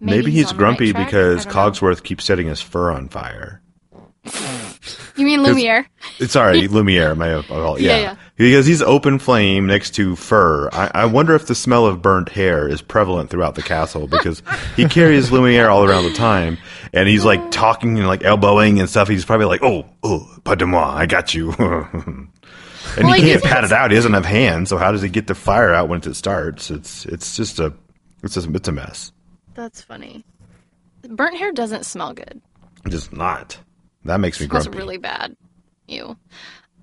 Maybe, 0.00 0.30
he's, 0.30 0.50
on 0.50 0.56
the 0.56 0.64
right 0.64 0.76
grumpy 0.76 0.92
because 0.92 1.44
don't 1.44 1.54
know. 1.54 1.70
Cogsworth 1.70 2.02
keeps 2.02 2.24
setting 2.24 2.46
his 2.46 2.62
fur 2.62 2.90
on 2.90 3.08
fire. 3.08 3.60
You 5.20 5.26
mean 5.26 5.42
Lumiere? 5.42 5.86
Sorry, 6.26 6.66
Lumiere. 6.68 7.14
My 7.14 7.32
oh, 7.32 7.76
yeah. 7.76 7.90
Yeah, 7.90 7.98
yeah. 7.98 8.16
because 8.36 8.64
he's 8.64 8.80
open 8.80 9.18
flame 9.18 9.66
next 9.66 9.90
to 9.96 10.16
fur. 10.16 10.70
I, 10.72 10.90
I 10.94 11.04
wonder 11.04 11.34
if 11.34 11.46
the 11.46 11.54
smell 11.54 11.86
of 11.86 12.00
burnt 12.00 12.30
hair 12.30 12.66
is 12.66 12.80
prevalent 12.80 13.28
throughout 13.30 13.54
the 13.54 13.62
castle 13.62 14.06
because 14.06 14.42
he 14.76 14.84
carries 14.88 15.30
Lumiere 15.30 15.68
all 15.68 15.84
around 15.84 16.04
the 16.04 16.14
time, 16.14 16.56
and 16.94 17.08
he's 17.08 17.24
like 17.24 17.50
talking 17.50 17.98
and 17.98 18.06
like 18.06 18.24
elbowing 18.24 18.80
and 18.80 18.88
stuff. 18.88 19.08
He's 19.08 19.24
probably 19.24 19.46
like, 19.46 19.62
"Oh, 19.62 19.86
oh, 20.02 20.26
pas 20.44 20.56
de 20.56 20.66
moi, 20.66 20.90
I 20.90 21.06
got 21.06 21.34
you." 21.34 21.52
and 21.58 22.28
Well, 22.98 23.12
he 23.12 23.22
can't 23.22 23.42
pat 23.42 23.64
it 23.64 23.72
out. 23.72 23.90
He 23.90 23.96
doesn't 23.96 24.14
have 24.14 24.24
hands, 24.24 24.70
so 24.70 24.78
how 24.78 24.90
does 24.90 25.02
he 25.02 25.10
get 25.10 25.26
the 25.26 25.34
fire 25.34 25.74
out 25.74 25.88
once 25.88 26.06
it 26.06 26.14
starts? 26.14 26.70
It's 26.70 27.04
it's 27.06 27.36
just 27.36 27.58
a 27.58 27.74
it's 28.22 28.34
just 28.34 28.48
it's 28.48 28.68
a 28.68 28.72
mess. 28.72 29.12
That's 29.54 29.82
funny. 29.82 30.24
Burnt 31.08 31.36
hair 31.36 31.52
doesn't 31.52 31.84
smell 31.84 32.14
good. 32.14 32.40
Just 32.88 33.12
not. 33.12 33.58
That 34.04 34.20
makes 34.20 34.40
me 34.40 34.46
Smells 34.46 34.64
grumpy. 34.66 34.78
really 34.78 34.98
bad. 34.98 35.36
You. 35.86 36.16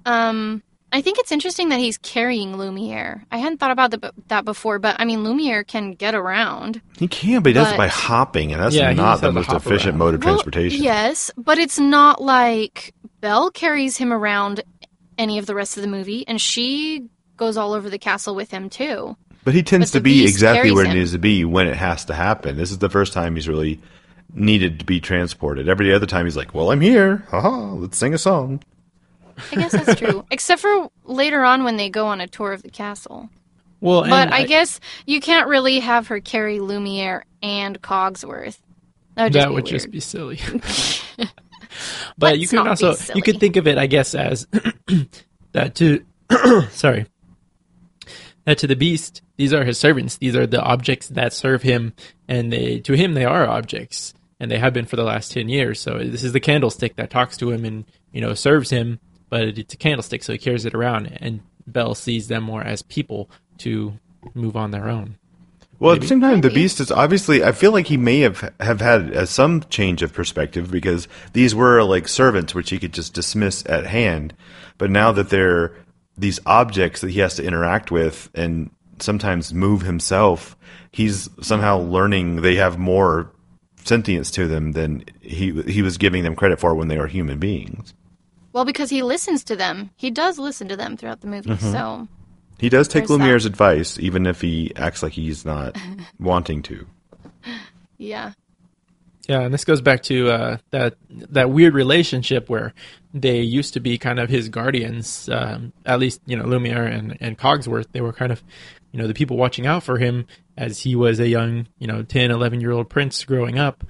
Um, 0.05 0.61
I 0.91 1.01
think 1.01 1.19
it's 1.19 1.31
interesting 1.31 1.69
that 1.69 1.79
he's 1.79 1.97
carrying 1.97 2.55
Lumiere. 2.57 3.25
I 3.31 3.37
hadn't 3.39 3.57
thought 3.57 3.71
about 3.71 3.91
the, 3.91 4.13
that 4.29 4.45
before, 4.45 4.79
but 4.79 4.95
I 4.99 5.05
mean, 5.05 5.23
Lumiere 5.23 5.63
can 5.63 5.93
get 5.93 6.15
around. 6.15 6.81
He 6.97 7.07
can, 7.07 7.41
but 7.43 7.49
he 7.49 7.53
does 7.53 7.71
it 7.73 7.77
by 7.77 7.87
hopping, 7.87 8.53
and 8.53 8.61
that's 8.61 8.75
Yeah, 8.75 8.93
not 8.93 9.19
the 9.21 9.31
most 9.31 9.51
efficient 9.51 9.91
around. 9.91 9.97
mode 9.97 10.13
of 10.15 10.23
Well, 10.23 10.35
transportation. 10.35 10.81
yes, 10.83 11.29
but 11.37 11.57
it's 11.57 11.77
not 11.79 12.21
like 12.21 12.93
Belle 13.19 13.51
carries 13.51 13.97
him 13.97 14.13
around 14.13 14.63
any 15.17 15.37
of 15.39 15.45
the 15.45 15.55
rest 15.55 15.75
of 15.77 15.81
the 15.81 15.89
movie, 15.89 16.25
and 16.27 16.39
she 16.39 17.07
goes 17.35 17.57
all 17.57 17.73
over 17.73 17.89
the 17.89 17.99
castle 17.99 18.33
with 18.35 18.51
him 18.51 18.69
too. 18.69 19.17
But 19.43 19.53
he 19.53 19.63
tends 19.63 19.91
But 19.91 19.99
to 19.99 20.03
be 20.03 20.25
exactly 20.25 20.71
where 20.71 20.85
he 20.85 20.93
needs 20.93 21.11
to 21.13 21.19
be 21.19 21.43
when 21.45 21.67
it 21.67 21.75
has 21.75 22.05
to 22.05 22.13
happen. 22.13 22.55
This 22.57 22.71
is 22.71 22.77
the 22.79 22.89
first 22.89 23.13
time 23.13 23.35
he's 23.35 23.47
really 23.47 23.79
needed 24.33 24.79
to 24.79 24.85
be 24.85 24.99
transported. 24.99 25.69
Every 25.69 25.93
other 25.93 26.05
time 26.05 26.25
he's 26.25 26.37
like, 26.37 26.53
"Well, 26.53 26.71
I'm 26.71 26.81
here. 26.81 27.23
Haha, 27.29 27.73
let's 27.73 27.97
sing 27.97 28.13
a 28.13 28.17
song." 28.17 28.61
I 29.51 29.55
guess 29.55 29.71
that's 29.71 29.99
true, 29.99 30.25
except 30.31 30.61
for 30.61 30.89
later 31.05 31.43
on 31.43 31.63
when 31.63 31.77
they 31.77 31.89
go 31.89 32.07
on 32.07 32.21
a 32.21 32.27
tour 32.27 32.53
of 32.53 32.63
the 32.63 32.69
castle. 32.69 33.29
Well, 33.79 34.01
But 34.01 34.33
I, 34.33 34.45
guess 34.45 34.79
you 35.05 35.19
can't 35.21 35.47
really 35.47 35.79
have 35.79 36.07
her 36.07 36.19
carry 36.19 36.59
Lumiere 36.59 37.25
and 37.43 37.79
Cogsworth. 37.79 38.57
That 39.13 39.25
would 39.25 39.33
just 39.33 39.43
that 39.43 39.49
be 39.49 39.53
would 39.53 39.63
weird. 39.65 39.73
just 39.73 39.91
be 39.91 39.99
silly. 39.99 40.39
but 42.17 42.39
you 42.39 42.41
Let's 42.41 42.49
can 42.49 42.55
not 42.55 42.79
be 42.79 42.85
also 42.85 43.13
you 43.13 43.21
could 43.21 43.39
think 43.39 43.55
of 43.55 43.67
it, 43.67 43.77
I 43.77 43.85
guess, 43.85 44.15
as 44.15 44.47
that 45.51 45.75
to 45.75 46.03
sorry 46.71 47.05
that 48.47 48.57
to 48.59 48.65
the 48.65 48.77
beast. 48.77 49.21
These 49.35 49.53
are 49.53 49.65
his 49.65 49.77
servants. 49.77 50.15
These 50.15 50.35
are 50.35 50.47
the 50.47 50.61
objects 50.61 51.09
that 51.09 51.33
serve 51.33 51.61
him, 51.61 51.93
and 52.29 52.51
they 52.51 52.79
to 52.79 52.93
him 52.93 53.13
they 53.13 53.25
are 53.25 53.45
objects, 53.45 54.13
and 54.39 54.49
they 54.49 54.57
have 54.57 54.73
been 54.73 54.85
for 54.85 54.95
the 54.95 55.03
last 55.03 55.33
ten 55.33 55.49
years. 55.49 55.81
So 55.81 55.99
this 55.99 56.23
is 56.23 56.31
the 56.31 56.39
candlestick 56.39 56.95
that 56.95 57.09
talks 57.09 57.35
to 57.37 57.51
him 57.51 57.65
and 57.65 57.83
you 58.13 58.21
know 58.21 58.33
serves 58.33 58.69
him, 58.69 58.99
but 59.29 59.43
it's 59.43 59.73
a 59.73 59.77
candlestick, 59.77 60.23
so 60.23 60.31
he 60.31 60.39
carries 60.39 60.63
it 60.63 60.73
around. 60.73 61.17
And 61.21 61.41
Belle 61.67 61.93
sees 61.93 62.29
them 62.29 62.43
more 62.43 62.63
as 62.63 62.81
people 62.81 63.29
to 63.59 63.99
move 64.33 64.55
on 64.55 64.71
their 64.71 64.87
own. 64.87 65.17
Well, 65.79 65.93
at 65.93 66.01
the 66.01 66.07
same 66.07 66.21
time, 66.21 66.39
the 66.41 66.49
Beast 66.49 66.79
is 66.79 66.89
obviously. 66.89 67.43
I 67.43 67.51
feel 67.51 67.73
like 67.73 67.87
he 67.87 67.97
may 67.97 68.21
have 68.21 68.53
have 68.61 68.79
had 68.79 69.13
uh, 69.13 69.25
some 69.25 69.61
change 69.69 70.01
of 70.01 70.13
perspective 70.13 70.71
because 70.71 71.09
these 71.33 71.53
were 71.53 71.83
like 71.83 72.07
servants, 72.07 72.55
which 72.55 72.69
he 72.69 72.79
could 72.79 72.93
just 72.93 73.13
dismiss 73.13 73.65
at 73.65 73.85
hand. 73.85 74.33
But 74.77 74.89
now 74.89 75.11
that 75.11 75.29
they're 75.29 75.75
these 76.17 76.39
objects 76.45 77.01
that 77.01 77.11
he 77.11 77.19
has 77.19 77.35
to 77.35 77.43
interact 77.43 77.91
with 77.91 78.29
and 78.33 78.69
sometimes 78.99 79.53
move 79.53 79.81
himself, 79.83 80.57
he's 80.91 81.29
somehow 81.41 81.77
learning 81.79 82.41
they 82.41 82.55
have 82.55 82.77
more 82.77 83.31
sentience 83.83 84.31
to 84.31 84.47
them 84.47 84.73
than 84.73 85.03
he 85.21 85.61
he 85.63 85.81
was 85.81 85.97
giving 85.97 86.23
them 86.23 86.35
credit 86.35 86.59
for 86.59 86.75
when 86.75 86.87
they 86.87 86.97
were 86.97 87.07
human 87.07 87.39
beings. 87.39 87.93
Well, 88.53 88.65
because 88.65 88.89
he 88.89 89.03
listens 89.03 89.43
to 89.45 89.55
them. 89.55 89.91
He 89.95 90.09
does 90.09 90.39
listen 90.39 90.67
to 90.69 90.75
them 90.75 90.97
throughout 90.97 91.21
the 91.21 91.27
movie. 91.27 91.51
Mm-hmm. 91.51 91.71
So 91.71 92.07
He 92.57 92.69
does 92.69 92.87
take 92.87 93.01
There's 93.07 93.09
that. 93.09 93.23
Lumiere's 93.23 93.45
advice, 93.45 93.99
even 93.99 94.25
if 94.25 94.41
he 94.41 94.71
acts 94.75 95.03
like 95.03 95.13
he's 95.13 95.45
not 95.45 95.77
wanting 96.19 96.63
to. 96.63 96.87
yeah, 97.97 98.33
Yeah, 99.27 99.41
and 99.41 99.53
this 99.53 99.65
goes 99.65 99.81
back 99.81 100.03
to 100.03 100.29
uh, 100.29 100.57
that 100.71 100.95
that 101.09 101.49
weird 101.49 101.73
relationship 101.73 102.49
where 102.49 102.73
they 103.13 103.41
used 103.41 103.73
to 103.73 103.79
be 103.81 103.97
kind 103.97 104.19
of 104.19 104.29
his 104.29 104.47
guardians. 104.49 105.27
Um, 105.29 105.73
at 105.85 105.99
least 105.99 106.21
you 106.25 106.37
know 106.37 106.45
Lumiere 106.45 106.85
and 106.85 107.17
and 107.19 107.37
Cogsworth. 107.37 107.87
They 107.91 107.99
were 108.01 108.13
kind 108.13 108.31
of 108.31 108.41
you 108.93 108.99
know 109.01 109.07
the 109.07 109.13
people 109.13 109.35
watching 109.35 109.65
out 109.67 109.83
for 109.83 109.97
him 109.97 110.25
as 110.57 110.79
he 110.79 110.95
was 110.95 111.19
a 111.19 111.27
young 111.27 111.67
you 111.77 111.87
know 111.87 112.03
10, 112.03 112.31
11 112.31 112.61
year 112.61 112.71
old 112.71 112.89
prince 112.89 113.23
growing 113.25 113.59
up, 113.59 113.83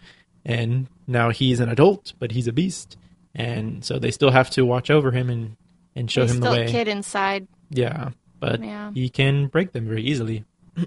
and 0.44 0.88
now 1.06 1.30
he's 1.30 1.60
an 1.60 1.70
adult, 1.70 2.14
but 2.20 2.32
he's 2.32 2.48
a 2.48 2.52
beast, 2.54 2.98
and 3.36 3.86
so 3.86 4.00
they 4.00 4.10
still 4.12 4.32
have 4.32 4.50
to 4.52 4.66
watch 4.66 4.90
over 4.90 5.12
him 5.12 5.30
and 5.30 5.56
and 5.96 6.10
show 6.10 6.24
he's 6.24 6.32
him 6.32 6.40
the 6.42 6.50
way. 6.52 6.68
kid 6.68 6.88
inside. 6.88 7.48
Yeah, 7.70 8.10
but 8.40 8.60
Yeah. 8.64 8.92
he 8.92 9.10
can 9.10 9.48
break 9.48 9.72
them 9.72 9.86
very 9.88 10.02
easily. 10.04 10.46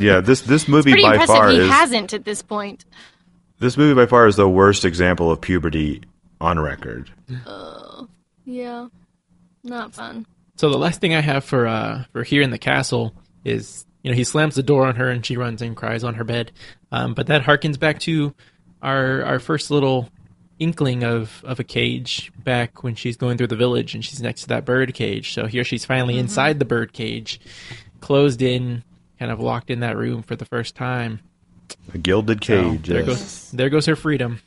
Yeah, 0.00 0.20
this 0.20 0.42
this 0.42 0.68
movie 0.68 0.92
Pretty 0.92 1.02
by 1.02 1.26
far 1.26 1.50
He 1.50 1.58
is 1.58 1.70
hasn't 1.70 2.12
at 2.12 2.24
this 2.24 2.42
point. 2.42 2.84
This 3.58 3.76
movie 3.76 3.94
by 3.94 4.06
far 4.06 4.26
is 4.26 4.36
the 4.36 4.48
worst 4.48 4.84
example 4.84 5.30
of 5.30 5.40
puberty 5.40 6.02
on 6.40 6.58
record. 6.58 7.10
Oh 7.46 8.08
yeah, 8.44 8.88
not 9.62 9.94
fun. 9.94 10.26
So 10.56 10.70
the 10.70 10.78
last 10.78 11.00
thing 11.00 11.14
I 11.14 11.20
have 11.20 11.44
for 11.44 11.66
uh 11.66 12.04
for 12.12 12.22
here 12.22 12.42
in 12.42 12.50
the 12.50 12.58
castle 12.58 13.14
is 13.44 13.86
you 14.02 14.10
know 14.10 14.16
he 14.16 14.24
slams 14.24 14.54
the 14.54 14.62
door 14.62 14.86
on 14.86 14.96
her 14.96 15.08
and 15.08 15.24
she 15.24 15.36
runs 15.36 15.62
and 15.62 15.76
cries 15.76 16.04
on 16.04 16.14
her 16.14 16.24
bed, 16.24 16.52
um, 16.92 17.14
but 17.14 17.28
that 17.28 17.42
harkens 17.42 17.78
back 17.78 18.00
to 18.00 18.34
our 18.82 19.22
our 19.24 19.38
first 19.38 19.70
little 19.70 20.08
inkling 20.58 21.02
of 21.04 21.42
of 21.44 21.58
a 21.58 21.64
cage 21.64 22.32
back 22.38 22.82
when 22.82 22.94
she's 22.94 23.16
going 23.16 23.36
through 23.38 23.48
the 23.48 23.56
village 23.56 23.94
and 23.94 24.04
she's 24.04 24.20
next 24.20 24.42
to 24.42 24.48
that 24.48 24.64
bird 24.64 24.94
cage. 24.94 25.32
So 25.32 25.46
here 25.46 25.64
she's 25.64 25.84
finally 25.84 26.18
inside 26.18 26.58
the 26.58 26.64
bird 26.64 26.92
cage, 26.92 27.40
closed 28.00 28.42
in, 28.42 28.84
kind 29.18 29.30
of 29.32 29.40
locked 29.40 29.70
in 29.70 29.80
that 29.80 29.96
room 29.96 30.22
for 30.22 30.36
the 30.36 30.44
first 30.44 30.74
time. 30.74 31.20
A 31.92 31.98
gilded 31.98 32.44
So 32.44 32.72
cage. 32.72 32.86
there 32.88 32.98
yes. 32.98 33.06
goes 33.06 33.50
there 33.52 33.70
goes 33.70 33.86
her 33.86 33.96
freedom. 33.96 34.40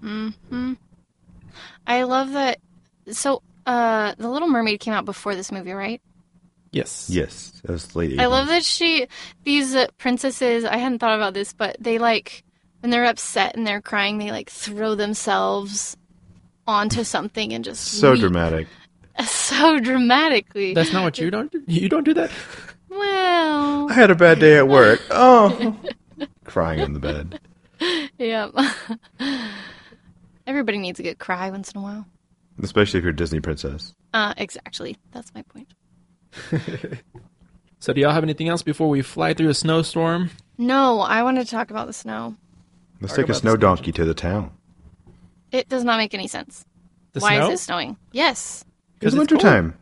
Hmm. 0.00 0.74
I 1.86 2.02
love 2.04 2.32
that. 2.32 2.58
So, 3.10 3.42
uh, 3.66 4.14
The 4.18 4.28
Little 4.28 4.48
Mermaid 4.48 4.80
came 4.80 4.92
out 4.94 5.04
before 5.04 5.34
this 5.34 5.50
movie, 5.52 5.72
right? 5.72 6.00
Yes. 6.72 7.08
Yes, 7.10 7.52
that 7.64 7.72
was 7.72 7.94
late. 7.96 8.18
I 8.20 8.26
love 8.26 8.48
that 8.48 8.64
she, 8.64 9.06
these 9.44 9.74
uh, 9.74 9.86
princesses, 9.98 10.64
I 10.64 10.76
hadn't 10.76 10.98
thought 10.98 11.14
about 11.16 11.32
this, 11.34 11.52
but 11.52 11.76
they 11.80 11.98
like, 11.98 12.44
when 12.80 12.90
they're 12.90 13.04
upset 13.06 13.56
and 13.56 13.66
they're 13.66 13.80
crying, 13.80 14.18
they 14.18 14.30
like 14.30 14.50
throw 14.50 14.94
themselves 14.94 15.96
onto 16.66 17.04
something 17.04 17.52
and 17.52 17.64
just 17.64 17.82
So 17.84 18.10
weep 18.12 18.20
dramatic. 18.20 18.66
so 19.24 19.78
dramatically. 19.78 20.74
That's 20.74 20.92
not 20.92 21.04
what 21.04 21.18
you 21.18 21.30
don't 21.30 21.50
do. 21.50 21.62
You 21.66 21.88
don't 21.88 22.04
do 22.04 22.14
that. 22.14 22.30
well, 22.90 23.90
I 23.90 23.94
had 23.94 24.10
a 24.10 24.14
bad 24.16 24.40
day 24.40 24.58
at 24.58 24.68
work. 24.68 25.00
Oh, 25.10 25.76
crying 26.44 26.80
on 26.80 26.92
the 26.92 27.00
bed. 27.00 27.40
yeah. 28.18 28.50
Everybody 30.46 30.78
needs 30.78 31.00
a 31.00 31.02
good 31.02 31.18
cry 31.18 31.50
once 31.50 31.72
in 31.72 31.78
a 31.78 31.82
while. 31.82 32.06
Especially 32.62 32.98
if 32.98 33.04
you're 33.04 33.12
a 33.12 33.16
Disney 33.16 33.40
princess. 33.40 33.94
Uh, 34.14 34.32
exactly. 34.36 34.96
That's 35.12 35.32
my 35.34 35.42
point. 35.42 35.68
So 37.78 37.92
do 37.92 38.00
y'all 38.00 38.10
have 38.12 38.24
anything 38.24 38.48
else 38.48 38.62
before 38.62 38.88
we 38.88 39.02
fly 39.02 39.34
through 39.34 39.50
a 39.50 39.54
snowstorm? 39.54 40.30
No, 40.58 41.00
I 41.00 41.22
want 41.22 41.38
to 41.38 41.44
talk 41.44 41.70
about 41.70 41.86
the 41.86 41.92
snow. 41.92 42.34
Let's 43.00 43.12
Talk 43.12 43.16
take 43.18 43.28
a 43.28 43.32
about 43.32 43.40
snow 43.42 43.52
the 43.52 43.58
donkey 43.58 43.92
to 43.92 44.04
the 44.04 44.14
town. 44.14 44.50
It 45.52 45.68
does 45.68 45.84
not 45.84 45.98
make 45.98 46.14
any 46.14 46.26
sense. 46.26 46.64
The 47.12 47.20
Why 47.20 47.36
snow? 47.36 47.50
is 47.50 47.60
it 47.60 47.62
snowing? 47.62 47.96
Yes. 48.12 48.64
It's 48.96 49.04
'Cause 49.04 49.12
it's 49.14 49.18
wintertime. 49.18 49.74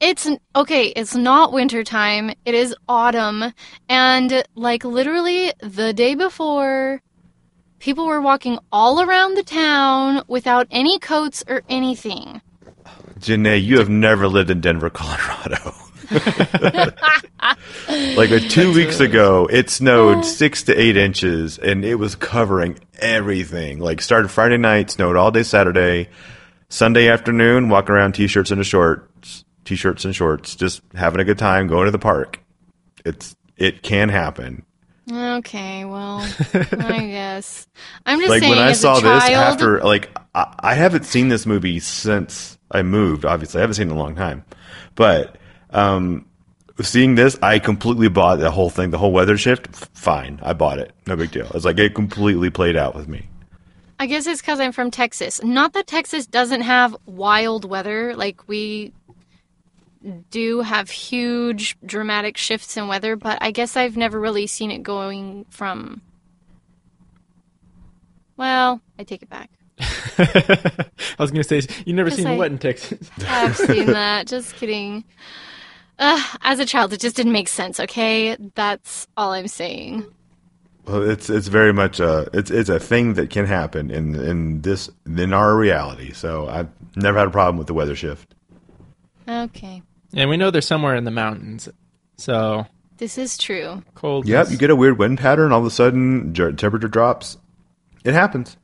It's 0.00 0.28
okay, 0.54 0.88
it's 0.88 1.14
not 1.14 1.52
winter 1.52 1.82
time. 1.82 2.30
It 2.44 2.54
is 2.54 2.74
autumn. 2.86 3.52
And 3.88 4.44
like 4.54 4.84
literally 4.84 5.52
the 5.60 5.94
day 5.94 6.14
before, 6.14 7.00
people 7.78 8.06
were 8.06 8.20
walking 8.20 8.58
all 8.70 9.00
around 9.00 9.36
the 9.36 9.42
town 9.42 10.22
without 10.28 10.66
any 10.70 10.98
coats 10.98 11.42
or 11.48 11.62
anything. 11.70 12.42
Janae, 13.20 13.62
you 13.62 13.78
have 13.78 13.88
never 13.88 14.28
lived 14.28 14.50
in 14.50 14.60
Denver, 14.60 14.90
Colorado. 14.94 15.74
like 18.16 18.30
two 18.50 18.74
weeks 18.74 19.00
ago, 19.00 19.48
it 19.50 19.70
snowed 19.70 20.18
oh. 20.18 20.22
six 20.22 20.64
to 20.64 20.78
eight 20.78 20.98
inches, 20.98 21.58
and 21.58 21.84
it 21.86 21.94
was 21.94 22.14
covering 22.14 22.78
everything. 22.98 23.78
Like 23.78 24.02
started 24.02 24.28
Friday 24.28 24.58
night, 24.58 24.90
snowed 24.90 25.16
all 25.16 25.30
day 25.30 25.42
Saturday, 25.42 26.10
Sunday 26.68 27.08
afternoon, 27.08 27.70
walking 27.70 27.94
around 27.94 28.12
t-shirts 28.12 28.50
and 28.50 28.60
a 28.60 28.64
shorts, 28.64 29.08
t-shirts 29.66 30.04
and 30.04 30.14
shorts, 30.14 30.56
just 30.56 30.80
having 30.94 31.20
a 31.20 31.24
good 31.24 31.38
time, 31.38 31.66
going 31.66 31.84
to 31.84 31.90
the 31.90 31.98
park. 31.98 32.40
It's 33.04 33.36
it 33.56 33.82
can 33.82 34.08
happen. 34.08 34.64
Okay, 35.10 35.84
well, 35.84 36.18
I 36.54 37.06
guess. 37.06 37.68
I'm 38.04 38.18
just 38.18 38.30
like 38.30 38.40
saying 38.40 38.50
when 38.50 38.58
I 38.58 38.72
saw 38.72 38.98
a 38.98 39.00
this 39.00 39.24
after 39.24 39.80
like 39.80 40.10
I, 40.34 40.54
I 40.60 40.74
haven't 40.74 41.04
seen 41.04 41.28
this 41.28 41.46
movie 41.46 41.78
since 41.78 42.58
I 42.70 42.82
moved. 42.82 43.24
Obviously, 43.24 43.58
I 43.58 43.62
haven't 43.62 43.74
seen 43.74 43.88
it 43.88 43.92
in 43.92 43.96
a 43.96 44.00
long 44.00 44.16
time, 44.16 44.44
but 44.94 45.36
um, 45.70 46.26
seeing 46.82 47.14
this, 47.14 47.38
I 47.42 47.58
completely 47.58 48.08
bought 48.08 48.40
the 48.40 48.50
whole 48.50 48.70
thing. 48.70 48.90
The 48.90 48.98
whole 48.98 49.12
weather 49.12 49.36
shift, 49.36 49.68
fine, 49.94 50.40
I 50.42 50.54
bought 50.54 50.78
it. 50.78 50.92
No 51.06 51.16
big 51.16 51.30
deal. 51.30 51.50
It's 51.54 51.64
like 51.64 51.78
it 51.78 51.94
completely 51.94 52.50
played 52.50 52.76
out 52.76 52.94
with 52.94 53.06
me. 53.06 53.28
I 53.98 54.06
guess 54.06 54.26
it's 54.26 54.42
because 54.42 54.60
I'm 54.60 54.72
from 54.72 54.90
Texas. 54.90 55.42
Not 55.42 55.72
that 55.72 55.86
Texas 55.86 56.26
doesn't 56.26 56.60
have 56.60 56.94
wild 57.06 57.64
weather. 57.64 58.14
Like, 58.14 58.46
we 58.46 58.92
do 60.30 60.60
have 60.60 60.90
huge 60.90 61.76
dramatic 61.84 62.36
shifts 62.36 62.76
in 62.76 62.88
weather, 62.88 63.16
but 63.16 63.38
I 63.40 63.50
guess 63.50 63.76
I've 63.76 63.96
never 63.96 64.18
really 64.20 64.46
seen 64.46 64.70
it 64.70 64.82
going 64.82 65.46
from. 65.50 66.00
Well, 68.36 68.80
I 68.98 69.04
take 69.04 69.22
it 69.22 69.30
back. 69.30 69.50
I 70.18 70.86
was 71.18 71.30
gonna 71.30 71.44
say 71.44 71.62
you've 71.84 71.96
never 71.96 72.10
seen 72.10 72.24
like- 72.24 72.38
what 72.38 72.50
in 72.50 72.58
Texas. 72.58 73.10
I've 73.26 73.56
seen 73.56 73.86
that. 73.86 74.26
Just 74.26 74.54
kidding. 74.56 75.04
Uh, 75.98 76.22
as 76.42 76.58
a 76.58 76.66
child, 76.66 76.92
it 76.92 77.00
just 77.00 77.16
didn't 77.16 77.32
make 77.32 77.48
sense, 77.48 77.80
okay? 77.80 78.36
That's 78.54 79.06
all 79.16 79.32
I'm 79.32 79.48
saying. 79.48 80.04
Well, 80.86 81.08
it's 81.08 81.28
it's 81.28 81.48
very 81.48 81.72
much 81.72 81.98
a 82.00 82.28
it's 82.32 82.50
it's 82.50 82.68
a 82.68 82.78
thing 82.78 83.14
that 83.14 83.30
can 83.30 83.46
happen 83.46 83.90
in 83.90 84.14
in 84.14 84.60
this 84.62 84.88
in 85.04 85.32
our 85.32 85.56
reality. 85.56 86.12
So 86.12 86.48
I've 86.48 86.68
never 86.94 87.18
had 87.18 87.28
a 87.28 87.30
problem 87.30 87.56
with 87.58 87.66
the 87.66 87.74
weather 87.74 87.96
shift. 87.96 88.34
Okay. 89.28 89.82
And 90.16 90.30
we 90.30 90.36
know 90.36 90.50
they're 90.50 90.62
somewhere 90.62 90.96
in 90.96 91.04
the 91.04 91.10
mountains. 91.10 91.68
So 92.16 92.66
This 92.96 93.18
is 93.18 93.36
true. 93.36 93.82
cold. 93.94 94.26
Yep, 94.26 94.50
you 94.50 94.56
get 94.56 94.70
a 94.70 94.76
weird 94.76 94.98
wind 94.98 95.18
pattern. 95.18 95.52
All 95.52 95.60
of 95.60 95.66
a 95.66 95.70
sudden, 95.70 96.32
temperature 96.34 96.88
drops. 96.88 97.36
It 98.02 98.14
happens. 98.14 98.56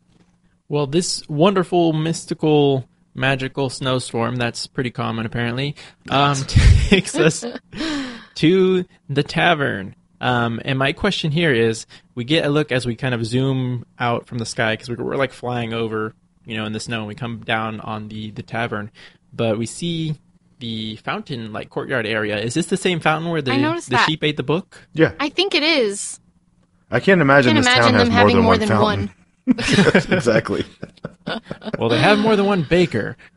Well, 0.68 0.87
this 0.87 1.23
wonderful, 1.28 1.92
mystical, 1.92 2.88
magical 3.14 3.68
snowstorm 3.68 4.37
that's 4.37 4.66
pretty 4.66 4.90
common 4.90 5.26
apparently 5.26 5.76
um, 6.09 6.37
takes 6.47 7.14
us 7.14 7.44
to 8.37 8.85
the 9.11 9.23
tavern. 9.23 9.94
Um, 10.23 10.61
and 10.64 10.78
my 10.78 10.92
question 10.92 11.30
here 11.32 11.52
is: 11.52 11.85
we 12.14 12.25
get 12.25 12.47
a 12.47 12.49
look 12.49 12.73
as 12.73 12.87
we 12.87 12.94
kind 12.97 13.14
of 13.14 13.26
zoom 13.26 13.85
out 13.99 14.26
from 14.26 14.38
the 14.38 14.47
sky 14.47 14.73
because 14.75 14.88
we're, 14.88 15.04
we're 15.04 15.16
like 15.16 15.32
flying 15.32 15.75
over, 15.75 16.14
you 16.47 16.56
know, 16.56 16.64
in 16.64 16.73
the 16.73 16.80
snow. 16.80 17.00
And 17.00 17.09
we 17.09 17.14
come 17.14 17.40
down 17.40 17.80
on 17.80 18.09
the 18.09 18.30
the 18.30 18.42
tavern, 18.42 18.90
but 19.35 19.59
we 19.59 19.66
see 19.66 20.14
the 20.62 20.95
fountain 20.97 21.52
like 21.52 21.69
courtyard 21.71 22.07
area. 22.07 22.38
Is 22.38 22.54
this 22.54 22.66
the 22.66 22.76
same 22.76 23.00
fountain 23.00 23.31
where 23.31 23.42
the 23.42 23.50
the 23.50 23.83
that. 23.90 24.07
sheep 24.07 24.23
ate 24.23 24.37
the 24.37 24.45
book? 24.45 24.87
Yeah, 24.95 25.12
I 25.19 25.28
think 25.28 25.54
it 25.57 25.64
is. 25.64 26.21
I 26.90 27.00
can't 27.00 27.21
imagine 27.21 27.54
Can't 27.54 27.64
this 27.64 27.75
imagine 27.75 27.92
town 27.92 28.00
has 28.00 28.09
more 28.09 28.19
having 28.19 28.37
than 28.37 28.45
more 28.45 28.52
one 28.52 28.61
than 28.61 28.69
fountain. 28.69 30.12
exactly. 30.16 30.64
Well, 31.78 31.88
they 31.88 32.00
have 32.00 32.19
more 32.19 32.35
than 32.35 32.47
one 32.47 32.64
baker. 32.64 33.16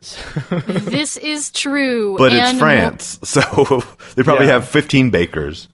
this 0.50 1.16
is 1.16 1.52
true. 1.52 2.16
But 2.18 2.32
it's 2.32 2.50
and 2.50 2.58
France, 2.58 3.20
so 3.22 3.40
they 4.16 4.24
probably 4.24 4.46
Yeah. 4.46 4.54
have 4.54 4.68
15 4.68 5.10
bakers. 5.10 5.68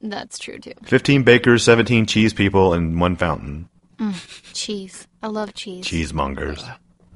That's 0.00 0.38
true 0.38 0.58
too. 0.58 0.72
15 0.84 1.24
bakers, 1.24 1.62
17 1.62 2.06
cheese 2.06 2.32
people, 2.32 2.72
and 2.72 2.98
one 2.98 3.16
fountain. 3.16 3.68
Mm. 3.98 4.52
Cheese. 4.54 5.06
I 5.22 5.26
love 5.26 5.52
cheese. 5.52 5.84
Cheesemongers. 5.84 6.66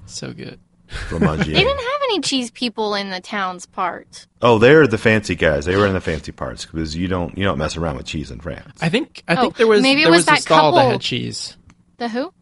So 0.05 0.35
good. 0.35 0.61
They 1.11 1.18
didn't 1.18 1.78
have 1.78 2.00
any 2.04 2.20
cheese 2.20 2.50
people 2.50 2.94
in 2.94 3.11
the 3.11 3.20
town's 3.20 3.66
part. 3.66 4.26
oh, 4.42 4.59
they're 4.59 4.87
the 4.87 4.99
fancy 4.99 5.35
guys. 5.35 5.64
They 5.64 5.76
were 5.76 5.87
in 5.87 5.92
the 5.94 6.00
fancy 6.00 6.32
parts 6.32 6.66
because 6.66 6.97
you 6.97 7.06
don't 7.09 7.37
you 7.38 7.44
don't 7.44 7.59
mess 7.59 7.76
around 7.76 7.97
with 7.97 8.06
cheese 8.06 8.30
in 8.30 8.40
France. 8.40 8.78
I 8.82 8.88
think 8.88 9.23
I 9.28 9.37
Oh, 9.37 9.40
think 9.42 9.56
there 9.56 9.66
was 9.66 9.82
maybe 9.82 10.02
it 10.02 10.04
there 10.04 10.11
was 10.12 10.20
was, 10.20 10.28
a 10.28 10.30
that 10.32 10.42
stall 10.42 10.73
that 10.73 10.78
couple- 10.80 10.90
had 10.92 11.00
cheese. 11.00 11.56
The 11.99 12.09
who? 12.09 12.32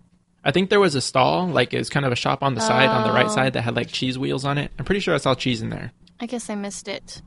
I 0.44 0.50
think 0.52 0.70
there 0.70 0.80
was 0.80 0.94
a 0.94 1.00
stall, 1.00 1.46
like 1.48 1.74
it 1.74 1.78
was 1.78 1.90
kind 1.90 2.06
of 2.06 2.12
a 2.12 2.16
shop 2.16 2.42
on 2.42 2.54
the 2.54 2.60
side, 2.60 2.88
on 2.88 3.06
the 3.06 3.12
right 3.12 3.26
Oh. 3.26 3.34
side, 3.34 3.52
that 3.54 3.62
had 3.62 3.76
like 3.76 3.88
cheese 3.88 4.18
wheels 4.18 4.44
on 4.46 4.56
it. 4.56 4.70
I'm 4.78 4.84
pretty 4.84 5.00
sure 5.00 5.14
I 5.14 5.18
saw 5.18 5.34
cheese 5.34 5.60
in 5.60 5.68
there. 5.70 5.92
I 6.20 6.26
guess 6.26 6.48
I 6.48 6.54
missed 6.54 6.88
it. 6.88 7.20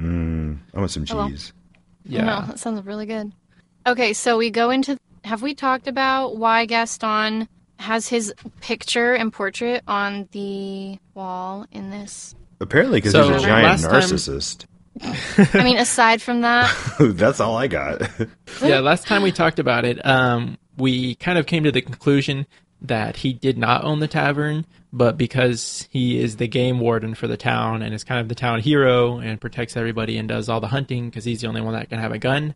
Mm, 0.00 0.58
I 0.74 0.78
want 0.78 0.90
some 0.90 1.04
Oh, 1.10 1.16
well. 1.16 1.28
cheese. 1.28 1.52
Yeah. 2.04 2.24
No, 2.24 2.46
that 2.46 2.58
sounds 2.58 2.84
really 2.86 3.06
good. 3.06 3.32
Okay, 3.86 4.12
so 4.12 4.36
we 4.38 4.50
go 4.50 4.70
into. 4.70 4.96
Have 5.24 5.42
we 5.42 5.54
talked 5.54 5.88
about 5.88 6.36
why 6.36 6.66
Gaston 6.66 7.48
has 7.78 8.08
his 8.08 8.32
picture 8.60 9.14
and 9.14 9.32
portrait 9.32 9.82
on 9.86 10.28
the 10.32 10.98
wall 11.14 11.66
in 11.72 11.90
this? 11.90 12.34
Apparently, 12.60 12.98
because 12.98 13.12
So, 13.12 13.32
he's 13.32 13.42
a 13.42 13.46
giant 13.46 13.64
last 13.66 13.82
time- 13.82 13.92
narcissist. 14.02 14.64
I 15.54 15.62
mean, 15.62 15.76
aside 15.76 16.22
from 16.22 16.40
that, 16.40 16.74
That's 16.98 17.38
all 17.38 17.54
I 17.56 17.66
got. 17.66 18.00
yeah, 18.62 18.80
last 18.80 19.06
time 19.06 19.22
we 19.22 19.30
talked 19.30 19.58
about 19.58 19.84
it, 19.84 20.04
um, 20.06 20.56
we 20.78 21.16
kind 21.16 21.36
of 21.38 21.44
came 21.44 21.64
to 21.64 21.72
the 21.72 21.82
conclusion 21.82 22.46
that 22.80 23.16
he 23.16 23.34
did 23.34 23.58
not 23.58 23.84
own 23.84 24.00
the 24.00 24.08
tavern, 24.08 24.64
but 24.94 25.18
because 25.18 25.86
he 25.90 26.18
is 26.18 26.36
the 26.36 26.48
game 26.48 26.80
warden 26.80 27.14
for 27.14 27.26
the 27.26 27.36
town 27.36 27.82
and 27.82 27.92
is 27.94 28.04
kind 28.04 28.20
of 28.20 28.28
the 28.28 28.34
town 28.34 28.60
hero 28.60 29.18
and 29.18 29.38
protects 29.38 29.76
everybody 29.76 30.16
and 30.16 30.28
does 30.28 30.48
all 30.48 30.60
the 30.60 30.68
hunting 30.68 31.10
because 31.10 31.24
he's 31.26 31.42
the 31.42 31.46
only 31.48 31.60
one 31.60 31.74
that 31.74 31.90
can 31.90 31.98
have 31.98 32.12
a 32.12 32.18
gun, 32.18 32.54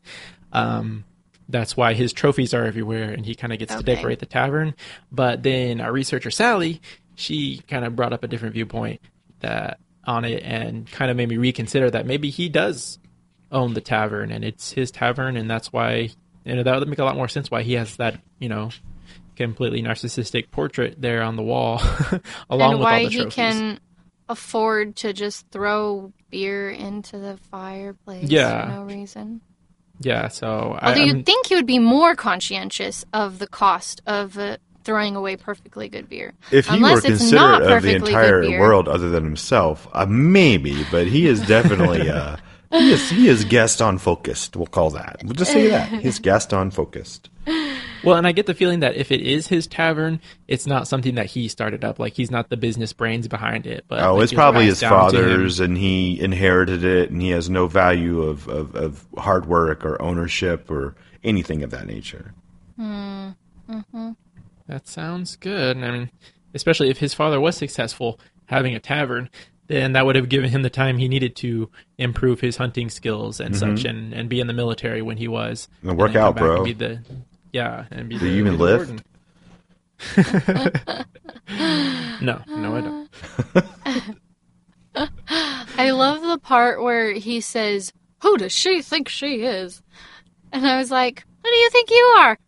um, 0.55 1.05
that's 1.50 1.76
why 1.76 1.95
his 1.95 2.12
trophies 2.12 2.54
are 2.54 2.64
everywhere 2.64 3.11
and 3.11 3.25
he 3.26 3.35
kind 3.35 3.52
of 3.52 3.59
gets 3.59 3.75
to 3.75 3.83
decorate 3.83 4.19
the 4.21 4.26
tavern. 4.26 4.75
But 5.11 5.42
then 5.42 5.80
our 5.80 5.92
researcher 5.92 6.30
Sally, 6.30 6.80
she 7.14 7.59
kind 7.69 7.85
of 7.85 7.97
brought 7.97 8.12
up 8.12 8.25
a 8.25 8.28
different 8.28 8.54
viewpoint 8.54 9.00
that 9.40 9.78
on 10.04 10.25
it 10.25 10.42
and 10.42 10.90
kind 10.90 11.11
of 11.11 11.16
made 11.16 11.28
me 11.28 11.37
reconsider 11.37 11.90
that 11.90 12.06
maybe 12.06 12.30
he 12.30 12.49
does 12.49 12.99
own 13.52 13.75
the 13.75 13.80
tavern 13.80 14.30
and 14.30 14.45
it's 14.45 14.73
his 14.73 14.91
tavern 14.91 15.36
and 15.36 15.50
that's 15.50 15.73
why 15.73 16.08
you 16.45 16.54
know 16.54 16.63
that 16.63 16.78
would 16.78 16.89
make 16.89 16.99
a 17.00 17.04
lot 17.04 17.17
more 17.17 17.28
sense 17.28 17.50
why 17.50 17.63
he 17.63 17.75
has 17.75 17.97
that 17.97 18.19
you 18.39 18.49
know 18.49 18.71
completely 19.36 19.82
narcissistic 19.82 20.50
portrait 20.50 21.00
there 21.00 21.23
on 21.23 21.36
the 21.36 21.43
wall 21.43 21.82
along 22.50 22.71
and 22.73 22.78
with 22.80 22.84
why 22.84 23.04
all 23.04 23.10
the 23.10 23.10
trophies. 23.10 23.34
he 23.34 23.41
can 23.43 23.80
afford 24.28 24.97
to 24.97 25.13
just 25.13 25.47
throw 25.50 26.13
beer 26.30 26.71
into 26.71 27.19
the 27.19 27.36
fireplace 27.50 28.30
Yeah. 28.30 28.67
for 28.67 28.73
no 28.73 28.82
reason. 28.84 29.41
Yeah 30.00 30.28
so 30.28 30.76
I, 30.80 30.89
Although 30.89 31.00
I'm- 31.00 31.17
you'd 31.19 31.26
think 31.26 31.47
he 31.47 31.54
would 31.54 31.67
be 31.67 31.78
more 31.78 32.15
conscientious 32.15 33.04
of 33.13 33.39
the 33.39 33.47
cost 33.47 34.00
of 34.06 34.36
uh, 34.39 34.56
throwing 34.82 35.15
away 35.15 35.36
perfectly 35.36 35.89
good 35.89 36.08
beer. 36.08 36.32
If 36.50 36.67
he 36.67 36.76
Unless 36.76 37.04
were 37.04 37.13
it's 37.13 37.30
not 37.30 37.60
considerate 37.60 37.76
of 37.76 37.82
the 37.82 37.95
entire 38.08 38.58
world 38.60 38.89
other 38.89 39.10
than 39.10 39.25
himself, 39.25 39.86
uh, 39.93 40.06
maybe, 40.06 40.84
but 40.91 41.06
he 41.06 41.26
is 41.26 41.47
definitely 41.47 42.08
uh, 42.08 42.36
he 42.71 42.93
is 42.93 43.11
he 43.11 43.28
is 43.28 43.45
Gaston 43.45 43.99
focused. 43.99 44.56
We'll 44.56 44.67
call 44.67 44.91
that. 44.91 45.21
We'll 45.25 45.35
just 45.35 45.52
say 45.52 45.69
that 45.69 45.89
he's 45.89 46.19
Gaston 46.28 46.71
focused. 46.71 47.28
well 48.04 48.17
and 48.17 48.26
i 48.26 48.33
get 48.33 48.47
the 48.47 48.54
feeling 48.54 48.80
that 48.80 48.95
if 48.97 49.11
it 49.11 49.21
is 49.21 49.47
his 49.49 49.67
tavern 49.67 50.21
it's 50.47 50.67
not 50.67 50.87
something 50.87 51.15
that 51.17 51.26
he 51.26 51.49
started 51.49 51.85
up 51.85 51.99
like 51.99 52.13
he's 52.13 52.30
not 52.30 52.49
the 52.50 52.56
business 52.56 52.93
brains 52.93 53.26
behind 53.28 53.67
it 53.67 53.85
but 53.89 54.00
Oh, 54.02 54.15
like, 54.17 54.25
it's 54.25 54.33
probably 54.33 54.67
his 54.67 54.80
down 54.80 55.11
to 55.11 55.19
him. 55.19 55.25
father's, 55.25 55.59
and 55.59 55.76
he 55.76 56.21
inherited 56.21 56.85
it, 56.85 57.11
and 57.11 57.21
he 57.21 57.30
has 57.30 57.49
no 57.50 57.67
value 57.67 58.23
of, 58.23 58.47
of, 58.49 58.75
of 58.76 59.06
hard 59.19 59.47
work 59.47 59.85
or 59.85 60.00
ownership 60.00 60.71
or 60.71 60.95
anything 61.25 61.63
of 61.63 61.71
that 61.71 61.87
nature. 61.87 62.33
Hmm. 62.76 63.30
Mm-hmm. 63.69 64.11
That 64.67 64.87
sounds 64.87 65.37
good. 65.37 65.76
I 65.78 65.91
mean, 65.91 66.11
especially 66.54 66.91
if 66.91 66.99
his 66.99 67.15
father 67.15 67.41
was 67.41 67.56
successful 67.56 68.19
having 68.47 68.75
a 68.75 68.80
tavern, 68.80 69.28
then 69.71 69.93
that 69.93 70.04
would 70.04 70.17
have 70.17 70.28
given 70.28 70.50
him 70.50 70.63
the 70.63 70.71
time 70.71 70.99
he 70.99 71.06
needed 71.06 71.37
to 71.37 71.71
improve 71.97 72.41
his 72.41 72.56
hunting 72.56 72.91
skills 72.91 73.39
and 73.39 73.54
mm-hmm. 73.54 73.76
such, 73.76 73.85
and, 73.85 74.13
and 74.13 74.28
be 74.28 74.41
in 74.41 74.49
the 74.49 74.52
military 74.52 75.00
when 75.00 75.17
he 75.17 75.28
was. 75.28 75.69
And 75.83 75.97
work 75.97 76.13
then 76.13 76.23
come 76.23 76.28
out, 76.28 76.35
back 76.35 76.43
bro. 76.43 76.56
And 76.56 76.65
be 76.65 76.73
the, 76.73 77.00
yeah, 77.52 77.85
and 77.93 78.09
be 78.09 78.19
Do 78.19 78.26
the, 78.26 78.33
you 78.33 78.39
even 78.39 78.59
lift? 78.59 79.02
no, 82.21 82.43
no, 82.49 82.76
I 82.76 82.80
don't. 82.80 83.09
I 85.78 85.91
love 85.93 86.21
the 86.23 86.39
part 86.39 86.83
where 86.83 87.13
he 87.13 87.41
says, 87.41 87.93
Who 88.23 88.39
does 88.39 88.50
she 88.50 88.83
think 88.83 89.09
she 89.09 89.43
is? 89.43 89.83
And 90.52 90.67
I 90.67 90.78
was 90.78 90.91
like, 90.91 91.25
Who 91.45 91.49
do 91.49 91.56
you 91.56 91.71
think 91.71 91.91
you 91.91 92.15
are? 92.19 92.39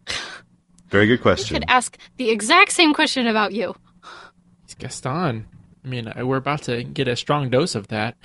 Very 0.89 1.07
good 1.07 1.21
I 1.21 1.23
question. 1.23 1.55
could 1.55 1.65
ask 1.69 1.97
the 2.17 2.31
exact 2.31 2.73
same 2.73 2.93
question 2.95 3.29
about 3.29 3.53
you. 3.53 3.77
He's 4.67 4.75
Gaston. 4.75 5.47
I 5.85 5.89
mean, 5.89 6.13
we're 6.17 6.37
about 6.37 6.63
to 6.63 6.85
get 6.85 7.09
a 7.09 7.17
strong 7.17 7.51
dose 7.51 7.75
of 7.75 7.89
that. 7.89 8.17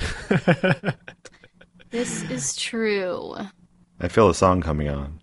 This 1.89 2.23
is 2.29 2.55
true. 2.55 3.35
I 3.99 4.07
feel 4.09 4.29
a 4.29 4.35
song 4.35 4.61
coming 4.61 4.89
on. 4.89 5.19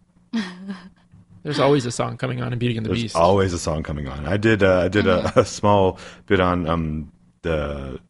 There's 1.42 1.61
always 1.61 1.85
a 1.85 1.92
song 1.92 2.16
coming 2.16 2.42
on 2.42 2.53
in 2.53 2.59
Beauty 2.59 2.77
and 2.79 2.87
the 2.87 2.88
There's 2.88 3.03
Beast. 3.03 3.16
always 3.16 3.53
a 3.53 3.59
song 3.59 3.83
coming 3.83 4.09
on. 4.09 4.27
I 4.27 4.38
did 4.38 4.62
uh, 4.62 4.81
I 4.81 4.88
did 4.88 5.07
a, 5.07 5.38
a 5.38 5.44
small 5.44 5.99
bit 6.27 6.40
on 6.40 6.66
um 6.66 7.12
the 7.42 8.01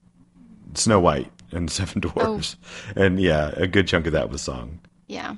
Snow 0.74 1.00
White 1.00 1.30
and 1.50 1.68
Seven 1.70 2.00
Dwarfs, 2.00 2.56
and 2.94 3.20
yeah, 3.20 3.50
a 3.56 3.66
good 3.66 3.88
chunk 3.88 4.06
of 4.06 4.12
that 4.12 4.30
was 4.30 4.40
song. 4.40 4.78
Yeah. 5.08 5.34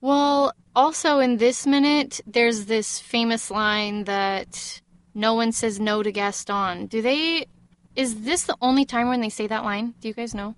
Well, 0.00 0.54
also 0.74 1.18
in 1.18 1.36
this 1.36 1.66
minute, 1.66 2.20
there's 2.26 2.64
this 2.64 2.98
famous 2.98 3.50
line 3.50 4.04
that 4.04 4.80
no 5.14 5.34
one 5.34 5.52
says 5.52 5.78
no 5.78 6.02
to 6.02 6.10
Gaston. 6.10 6.86
Do 6.86 7.02
they. 7.02 7.46
Is 7.96 8.22
this 8.22 8.44
the 8.44 8.56
only 8.60 8.84
time 8.84 9.08
when 9.08 9.20
they 9.20 9.28
say 9.30 9.46
that 9.46 9.64
line? 9.64 9.94
Do 10.00 10.08
you 10.08 10.14
guys 10.14 10.34
know? 10.34 10.54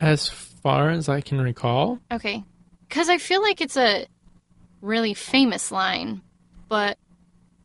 As 0.00 0.28
far 0.28 0.90
as 0.90 1.08
I 1.08 1.20
can 1.20 1.40
recall, 1.40 1.98
Okay. 2.10 2.44
Because 2.88 3.08
I 3.08 3.18
feel 3.18 3.40
like 3.42 3.60
it's 3.60 3.76
a 3.76 4.06
really 4.82 5.14
famous 5.14 5.72
line, 5.72 6.20
but 6.68 6.98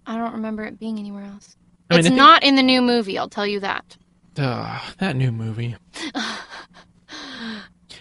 I 0.06 0.16
don't 0.18 0.34
remember 0.34 0.64
it 0.64 0.80
being 0.80 0.98
anywhere 1.00 1.26
else. 1.26 1.58
I 1.90 1.96
mean, 1.96 2.00
it's 2.00 2.08
think- 2.08 2.18
not 2.18 2.44
in 2.44 2.56
the 2.56 2.64
new 2.64 2.82
movie, 2.82 3.18
I'll 3.18 3.28
tell 3.30 3.46
you 3.46 3.60
that. 3.60 3.98
Ugh, 4.38 4.82
that 5.00 5.16
new 5.16 5.32
movie. 5.32 5.76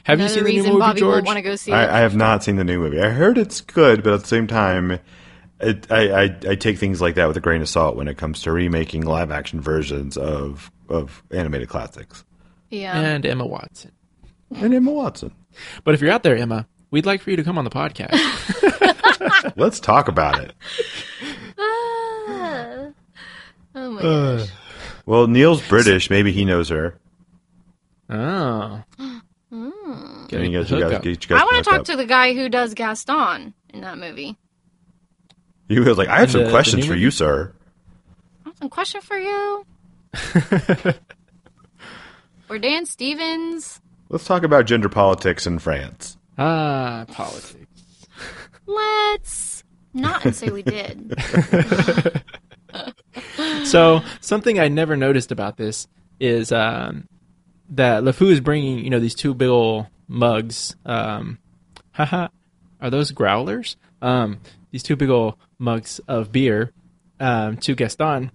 Have 0.04 0.20
you 0.20 0.28
seen 0.28 0.44
the 0.44 0.52
new 0.52 0.62
movie, 0.62 0.78
Bobby 0.78 1.00
George? 1.00 1.14
won't 1.14 1.26
want 1.26 1.36
to 1.38 1.42
go 1.42 1.56
see 1.56 1.72
it. 1.72 1.74
I, 1.74 1.96
I 1.96 2.00
have 2.00 2.14
not 2.14 2.44
seen 2.44 2.56
the 2.56 2.64
new 2.64 2.78
movie. 2.78 3.00
I 3.00 3.08
heard 3.08 3.38
it's 3.38 3.60
good, 3.60 4.04
but 4.04 4.12
at 4.12 4.20
the 4.20 4.26
same 4.28 4.46
time, 4.46 5.00
it, 5.60 5.90
I, 5.90 6.10
I 6.10 6.22
I 6.48 6.54
take 6.54 6.78
things 6.78 7.00
like 7.00 7.16
that 7.16 7.26
with 7.26 7.36
a 7.36 7.40
grain 7.40 7.60
of 7.60 7.68
salt 7.68 7.96
when 7.96 8.06
it 8.06 8.16
comes 8.16 8.42
to 8.42 8.52
remaking 8.52 9.02
live 9.04 9.32
action 9.32 9.60
versions 9.60 10.16
of 10.16 10.70
of 10.88 11.22
animated 11.30 11.68
classics. 11.68 12.24
yeah. 12.70 12.96
and 12.98 13.24
Emma 13.26 13.46
Watson. 13.46 13.92
And 14.54 14.72
Emma 14.74 14.90
Watson. 14.92 15.32
But 15.84 15.94
if 15.94 16.00
you're 16.00 16.10
out 16.12 16.22
there, 16.22 16.36
Emma, 16.36 16.66
we'd 16.90 17.06
like 17.06 17.20
for 17.20 17.30
you 17.30 17.36
to 17.36 17.44
come 17.44 17.58
on 17.58 17.64
the 17.64 17.70
podcast. 17.70 18.12
Let's 19.56 19.80
talk 19.80 20.08
about 20.08 20.40
it. 20.40 20.52
Ah. 21.58 22.88
Oh 23.74 23.90
my 23.90 24.02
gosh. 24.02 24.48
Well, 25.04 25.26
Neil's 25.26 25.66
British. 25.66 26.10
Maybe 26.10 26.32
he 26.32 26.44
knows 26.44 26.68
her. 26.70 26.98
oh. 28.10 28.82
Get 30.28 30.40
And 30.40 30.52
you 30.52 30.58
guys, 30.60 30.70
you 30.70 30.80
guys, 30.80 31.04
you 31.04 31.16
guys 31.16 31.40
I 31.40 31.44
want 31.44 31.56
to 31.58 31.62
talk 31.62 31.80
up. 31.80 31.84
to 31.86 31.96
the 31.96 32.04
guy 32.06 32.34
who 32.34 32.48
does 32.48 32.74
Gaston 32.74 33.54
in 33.72 33.80
that 33.82 33.96
movie. 33.98 34.36
He 35.68 35.78
was 35.78 35.96
like, 35.98 36.08
"I 36.08 36.16
have 36.18 36.24
In 36.28 36.30
some 36.32 36.40
the- 36.40 36.46
the 36.46 36.50
questions 36.52 36.82
new 36.82 36.88
for 36.88 36.90
movie? 36.94 37.02
you, 37.02 37.10
sir." 37.12 37.52
I 38.44 38.48
have 38.48 38.58
some 38.58 38.68
question 38.68 39.00
for 39.00 39.16
you. 39.18 39.64
or 42.48 42.58
Dan 42.58 42.86
Stevens. 42.86 43.80
Let's 44.08 44.24
talk 44.24 44.42
about 44.42 44.66
gender 44.66 44.88
politics 44.88 45.46
in 45.46 45.58
France. 45.58 46.16
ah, 46.38 47.04
politics. 47.08 47.66
Let's 48.66 49.64
not 49.94 50.24
and 50.24 50.34
say 50.34 50.50
we 50.50 50.62
did. 50.62 51.14
So 53.64 54.02
something 54.20 54.58
I 54.58 54.68
never 54.68 54.96
noticed 54.96 55.32
about 55.32 55.56
this 55.56 55.88
is 56.20 56.52
um, 56.52 57.08
that 57.70 58.02
LeFou 58.02 58.30
is 58.30 58.40
bringing 58.40 58.78
you 58.78 58.90
know 58.90 59.00
these 59.00 59.14
two 59.14 59.34
big 59.34 59.48
old 59.48 59.86
mugs. 60.08 60.76
Um, 60.84 61.38
haha, 61.92 62.28
are 62.80 62.90
those 62.90 63.10
growlers? 63.10 63.76
Um, 64.00 64.38
these 64.70 64.82
two 64.82 64.96
big 64.96 65.10
old 65.10 65.34
mugs 65.58 66.00
of 66.06 66.32
beer 66.32 66.72
um, 67.18 67.56
to 67.58 67.74
Gaston, 67.74 68.30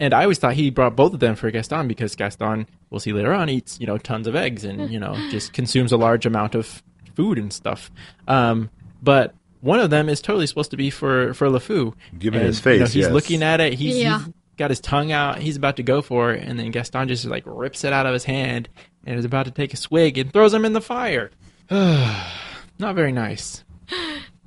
and 0.00 0.12
I 0.14 0.22
always 0.22 0.38
thought 0.38 0.54
he 0.54 0.70
brought 0.70 0.96
both 0.96 1.14
of 1.14 1.20
them 1.20 1.34
for 1.36 1.50
Gaston 1.50 1.88
because 1.88 2.14
Gaston, 2.16 2.66
we'll 2.90 3.00
see 3.00 3.12
later 3.12 3.32
on, 3.32 3.48
eats 3.48 3.78
you 3.80 3.86
know 3.86 3.98
tons 3.98 4.26
of 4.26 4.34
eggs 4.36 4.64
and 4.64 4.90
you 4.90 4.98
know 5.00 5.14
just 5.30 5.52
consumes 5.52 5.92
a 5.92 5.96
large 5.96 6.26
amount 6.26 6.54
of 6.54 6.82
food 7.14 7.38
and 7.38 7.52
stuff. 7.52 7.90
Um, 8.28 8.70
but 9.02 9.34
one 9.60 9.80
of 9.80 9.90
them 9.90 10.08
is 10.08 10.20
totally 10.20 10.46
supposed 10.46 10.70
to 10.72 10.76
be 10.76 10.90
for 10.90 11.32
for 11.34 11.48
LeFou. 11.48 11.94
Given 12.18 12.40
And, 12.40 12.46
his 12.46 12.60
face, 12.60 12.74
you 12.74 12.78
know, 12.80 12.86
he's 12.86 12.94
yes. 12.96 13.10
looking 13.12 13.42
at 13.42 13.60
it. 13.60 13.74
He's, 13.74 13.96
Yeah. 13.96 14.18
he's 14.24 14.34
got 14.58 14.70
his 14.70 14.80
tongue 14.80 15.12
out. 15.12 15.38
He's 15.38 15.56
about 15.56 15.76
to 15.76 15.82
go 15.82 16.02
for 16.02 16.32
it, 16.32 16.42
and 16.46 16.58
then 16.58 16.70
Gaston 16.70 17.08
just 17.08 17.24
like 17.24 17.42
rips 17.46 17.84
it 17.84 17.92
out 17.92 18.06
of 18.06 18.12
his 18.12 18.24
hand 18.24 18.68
and 19.06 19.18
is 19.18 19.24
about 19.24 19.46
to 19.46 19.50
take 19.52 19.72
a 19.72 19.76
swig 19.76 20.18
and 20.18 20.32
throws 20.32 20.52
him 20.52 20.64
in 20.64 20.72
the 20.72 20.80
fire. 20.80 21.30
Not 21.70 22.94
very 22.94 23.12
nice. 23.12 23.64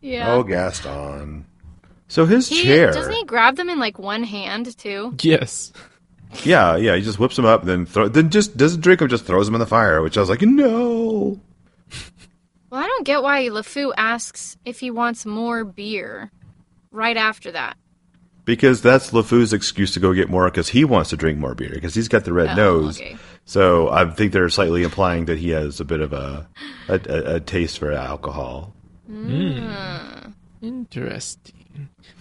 Yeah. 0.01 0.31
Oh, 0.33 0.43
Gaston. 0.43 1.45
So 2.09 2.25
his 2.25 2.49
he, 2.49 2.63
chair. 2.63 2.91
Doesn't 2.91 3.13
he 3.13 3.23
grab 3.23 3.55
them 3.55 3.69
in 3.69 3.79
like 3.79 3.97
one 3.97 4.23
hand 4.23 4.77
too? 4.77 5.15
Yes. 5.21 5.71
Yeah, 6.43 6.75
yeah. 6.75 6.95
He 6.95 7.01
just 7.01 7.19
whips 7.19 7.35
them 7.37 7.45
up, 7.45 7.63
then 7.63 7.85
throw, 7.85 8.07
then 8.09 8.29
just 8.29 8.57
doesn't 8.57 8.81
drink 8.81 8.99
them, 8.99 9.09
just 9.09 9.25
throws 9.25 9.45
them 9.47 9.55
in 9.55 9.59
the 9.59 9.65
fire. 9.65 10.01
Which 10.01 10.17
I 10.17 10.19
was 10.19 10.29
like, 10.29 10.41
no. 10.41 11.39
Well, 12.69 12.83
I 12.83 12.85
don't 12.85 13.05
get 13.05 13.23
why 13.23 13.45
LeFou 13.47 13.93
asks 13.97 14.57
if 14.65 14.79
he 14.79 14.91
wants 14.91 15.25
more 15.25 15.63
beer 15.63 16.31
right 16.91 17.17
after 17.17 17.51
that. 17.51 17.77
Because 18.45 18.81
that's 18.81 19.11
LeFou's 19.11 19.53
excuse 19.53 19.93
to 19.93 19.99
go 19.99 20.13
get 20.13 20.29
more 20.29 20.45
because 20.49 20.69
he 20.69 20.83
wants 20.85 21.09
to 21.11 21.17
drink 21.17 21.37
more 21.39 21.55
beer 21.55 21.71
because 21.73 21.93
he's 21.95 22.07
got 22.07 22.25
the 22.25 22.33
red 22.33 22.49
Oh, 22.51 22.55
nose. 22.55 22.99
okay. 22.99 23.17
So 23.45 23.89
I 23.89 24.09
think 24.11 24.33
they're 24.33 24.49
slightly 24.49 24.83
implying 24.83 25.25
that 25.25 25.37
he 25.39 25.49
has 25.49 25.79
a 25.79 25.85
bit 25.85 25.99
of 26.01 26.13
a 26.13 26.47
a, 26.87 26.99
a, 27.09 27.35
a 27.35 27.39
taste 27.39 27.79
for 27.79 27.91
alcohol. 27.91 28.73
Hmm. 29.07 30.31
Interesting. 30.61 31.58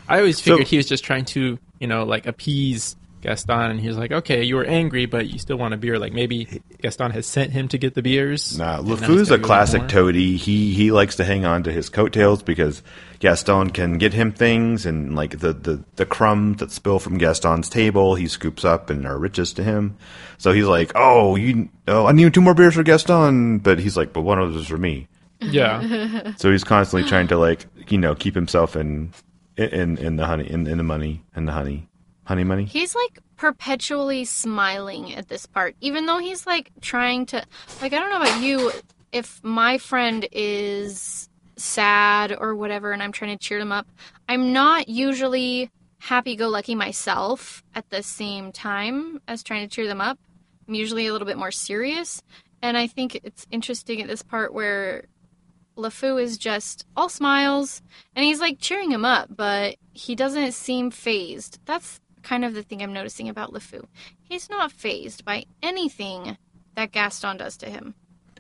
I 0.09 0.19
always 0.19 0.41
figured 0.41 0.67
he 0.67 0.77
was 0.77 0.87
just 0.87 1.05
trying 1.05 1.25
to, 1.27 1.59
you 1.79 1.87
know, 1.87 2.05
like 2.05 2.27
appease 2.27 2.97
Gaston, 3.21 3.73
and 3.73 3.81
he 3.81 3.89
was 3.89 3.99
like, 3.99 4.13
"Okay, 4.13 4.45
you 4.45 4.55
were 4.57 4.65
angry, 4.65 5.07
but 5.07 5.29
you 5.29 5.39
still 5.39 5.57
want 5.57 5.75
a 5.75 5.77
beer." 5.77 5.99
Like 5.99 6.13
maybe 6.13 6.63
Gaston 6.81 7.11
has 7.11 7.27
sent 7.27 7.53
him 7.53 7.67
to 7.69 7.79
get 7.79 7.95
the 7.95 8.03
beers. 8.03 8.57
Nah, 8.57 8.83
he's 8.83 9.31
a 9.31 9.39
classic 9.39 9.89
toady. 9.89 10.37
He 10.37 10.73
he 10.73 10.93
likes 10.93 11.17
to 11.17 11.25
hang 11.25 11.45
on 11.45 11.65
to 11.65 11.73
his 11.73 11.89
coattails 11.89 12.43
because 12.43 12.83
Gaston 13.19 13.71
can 13.71 13.99
get 13.99 14.15
him 14.15 14.31
things 14.31 14.87
and 14.87 15.17
like 15.17 15.41
the, 15.41 15.53
the, 15.53 15.85
the 15.97 16.07
crumbs 16.07 16.59
that 16.59 16.71
spill 16.71 17.01
from 17.01 17.19
Gaston's 17.19 17.69
table, 17.69 18.15
he 18.15 18.29
scoops 18.29 18.65
up 18.65 18.89
and 18.89 19.05
are 19.05 19.19
riches 19.19 19.53
to 19.55 19.65
him. 19.65 19.97
So 20.39 20.53
he's 20.53 20.67
like, 20.67 20.93
"Oh, 20.95 21.35
you 21.35 21.69
oh, 21.89 22.07
I 22.07 22.13
need 22.13 22.33
two 22.33 22.41
more 22.41 22.55
beers 22.55 22.75
for 22.75 22.85
Gaston," 22.85 23.59
but 23.59 23.81
he's 23.81 23.97
like, 23.97 24.13
"But 24.13 24.23
one 24.23 24.39
of 24.39 24.53
those 24.53 24.63
is 24.63 24.69
for 24.69 24.79
me." 24.79 25.09
Yeah. 25.41 26.33
So 26.37 26.53
he's 26.53 26.65
constantly 26.65 27.09
trying 27.09 27.29
to 27.29 27.39
like 27.39 27.67
you 27.89 27.99
know 27.99 28.15
keep 28.15 28.35
himself 28.35 28.77
in 28.77 29.13
in 29.59 29.99
in 29.99 30.17
the 30.17 30.27
honey 30.27 30.51
in, 30.51 30.67
in 30.67 30.79
the 30.79 30.85
money 30.85 31.25
in 31.35 31.47
the 31.47 31.53
honey 31.53 31.89
honey 32.25 32.45
money. 32.45 32.65
He's 32.67 32.95
like 32.95 33.19
perpetually 33.37 34.25
smiling 34.25 35.15
at 35.15 35.29
this 35.29 35.47
part, 35.47 35.75
even 35.81 36.07
though 36.07 36.19
he's 36.19 36.47
like 36.47 36.71
trying 36.81 37.27
to. 37.27 37.43
Like, 37.81 37.93
I 37.93 37.99
don't 37.99 38.11
know 38.11 38.21
about 38.21 38.43
you, 38.43 38.71
if 39.13 39.43
my 39.43 39.79
friend 39.79 40.29
is 40.31 41.29
sad 41.57 42.37
or 42.39 42.55
whatever 42.55 42.93
and 42.93 43.03
I'm 43.03 43.13
trying 43.13 43.37
to 43.37 43.43
cheer 43.43 43.59
them 43.59 43.73
up, 43.73 43.89
I'm 44.29 44.53
not 44.53 44.89
usually 44.89 45.71
happy 46.01 46.37
go 46.37 46.49
lucky 46.49 46.75
myself 46.75 47.65
at 47.75 47.89
the 47.91 48.03
same 48.03 48.53
time 48.53 49.21
as 49.27 49.43
trying 49.43 49.67
to 49.67 49.75
cheer 49.75 49.87
them 49.87 50.01
up. 50.01 50.19
I'm 50.69 50.75
usually 50.75 51.07
a 51.07 51.13
little 51.13 51.27
bit 51.27 51.39
more 51.39 51.51
serious. 51.51 52.23
And 52.61 52.77
I 52.77 52.87
think 52.87 53.21
it's 53.25 53.47
interesting 53.51 54.03
at 54.03 54.09
this 54.09 54.23
part 54.23 54.53
where 54.53 55.07
LeFou 55.79 56.21
is 56.21 56.37
just 56.37 56.85
all 56.97 57.09
smiles 57.09 57.81
and 58.15 58.25
he's 58.25 58.41
like 58.41 58.59
cheering 58.59 58.91
him 58.91 59.05
up, 59.05 59.29
but 59.35 59.77
he 59.93 60.15
doesn't 60.15 60.53
seem 60.53 60.91
phased. 60.91 61.59
That's 61.65 62.01
kind 62.23 62.45
of 62.45 62.53
the 62.55 62.63
thing 62.63 62.83
I'm 62.83 62.93
noticing 62.93 63.29
about 63.29 63.53
LeFou. 63.53 63.85
He's 64.23 64.51
not 64.51 64.73
phased 64.73 65.25
by 65.25 65.45
anything 65.63 66.37
that 66.75 66.93
Gaston 66.93 67.39
does 67.39 67.57
to 67.59 67.71
him. 67.71 67.95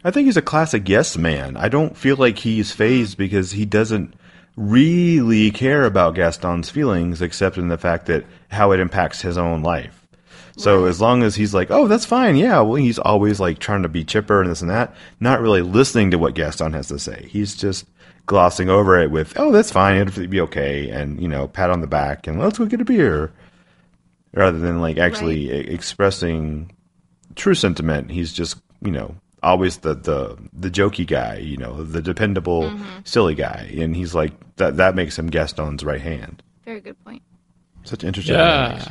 I 0.04 0.10
think 0.10 0.26
he's 0.26 0.36
a 0.36 0.42
classic 0.42 0.88
yes 0.88 1.16
man. 1.16 1.56
I 1.56 1.68
don't 1.68 1.96
feel 1.96 2.16
like 2.16 2.38
he's 2.38 2.72
phased 2.72 3.16
because 3.16 3.52
he 3.52 3.64
doesn't 3.64 4.14
really 4.56 5.50
care 5.50 5.84
about 5.84 6.14
Gaston's 6.14 6.70
feelings 6.70 7.22
except 7.22 7.56
in 7.56 7.68
the 7.68 7.78
fact 7.78 8.06
that 8.06 8.26
how 8.48 8.72
it 8.72 8.80
impacts 8.80 9.22
his 9.22 9.38
own 9.38 9.62
life. 9.62 9.97
So 10.58 10.84
as 10.86 11.00
long 11.00 11.22
as 11.22 11.34
he's 11.34 11.54
like, 11.54 11.70
oh, 11.70 11.86
that's 11.86 12.04
fine, 12.04 12.36
yeah, 12.36 12.60
well, 12.60 12.74
he's 12.74 12.98
always 12.98 13.40
like 13.40 13.58
trying 13.58 13.82
to 13.82 13.88
be 13.88 14.04
chipper 14.04 14.42
and 14.42 14.50
this 14.50 14.60
and 14.60 14.70
that, 14.70 14.94
not 15.20 15.40
really 15.40 15.62
listening 15.62 16.10
to 16.10 16.18
what 16.18 16.34
Gaston 16.34 16.72
has 16.72 16.88
to 16.88 16.98
say. 16.98 17.28
He's 17.30 17.54
just 17.54 17.86
glossing 18.26 18.68
over 18.68 18.98
it 18.98 19.10
with, 19.10 19.32
oh, 19.38 19.52
that's 19.52 19.70
fine, 19.70 19.96
it'll 19.96 20.26
be 20.26 20.40
okay, 20.40 20.90
and 20.90 21.20
you 21.20 21.28
know, 21.28 21.48
pat 21.48 21.70
on 21.70 21.80
the 21.80 21.86
back 21.86 22.26
and 22.26 22.38
let's 22.40 22.58
go 22.58 22.66
get 22.66 22.80
a 22.80 22.84
beer, 22.84 23.32
rather 24.34 24.58
than 24.58 24.80
like 24.80 24.98
actually 24.98 25.50
e- 25.50 25.72
expressing 25.72 26.70
true 27.34 27.54
sentiment. 27.54 28.10
He's 28.10 28.32
just 28.32 28.58
you 28.82 28.90
know 28.90 29.14
always 29.42 29.78
the 29.78 29.94
the 29.94 30.36
the 30.52 30.70
jokey 30.70 31.06
guy, 31.06 31.36
you 31.36 31.56
know, 31.56 31.82
the 31.82 32.02
dependable 32.02 32.64
mm-hmm. 32.64 33.00
silly 33.04 33.34
guy, 33.34 33.72
and 33.76 33.94
he's 33.96 34.14
like 34.14 34.32
that. 34.56 34.76
That 34.76 34.94
makes 34.94 35.18
him 35.18 35.28
Gaston's 35.28 35.84
right 35.84 36.00
hand. 36.00 36.42
Very 36.64 36.80
good 36.80 37.02
point. 37.04 37.22
Such 37.84 38.04
interesting. 38.04 38.34
dynamics. 38.36 38.88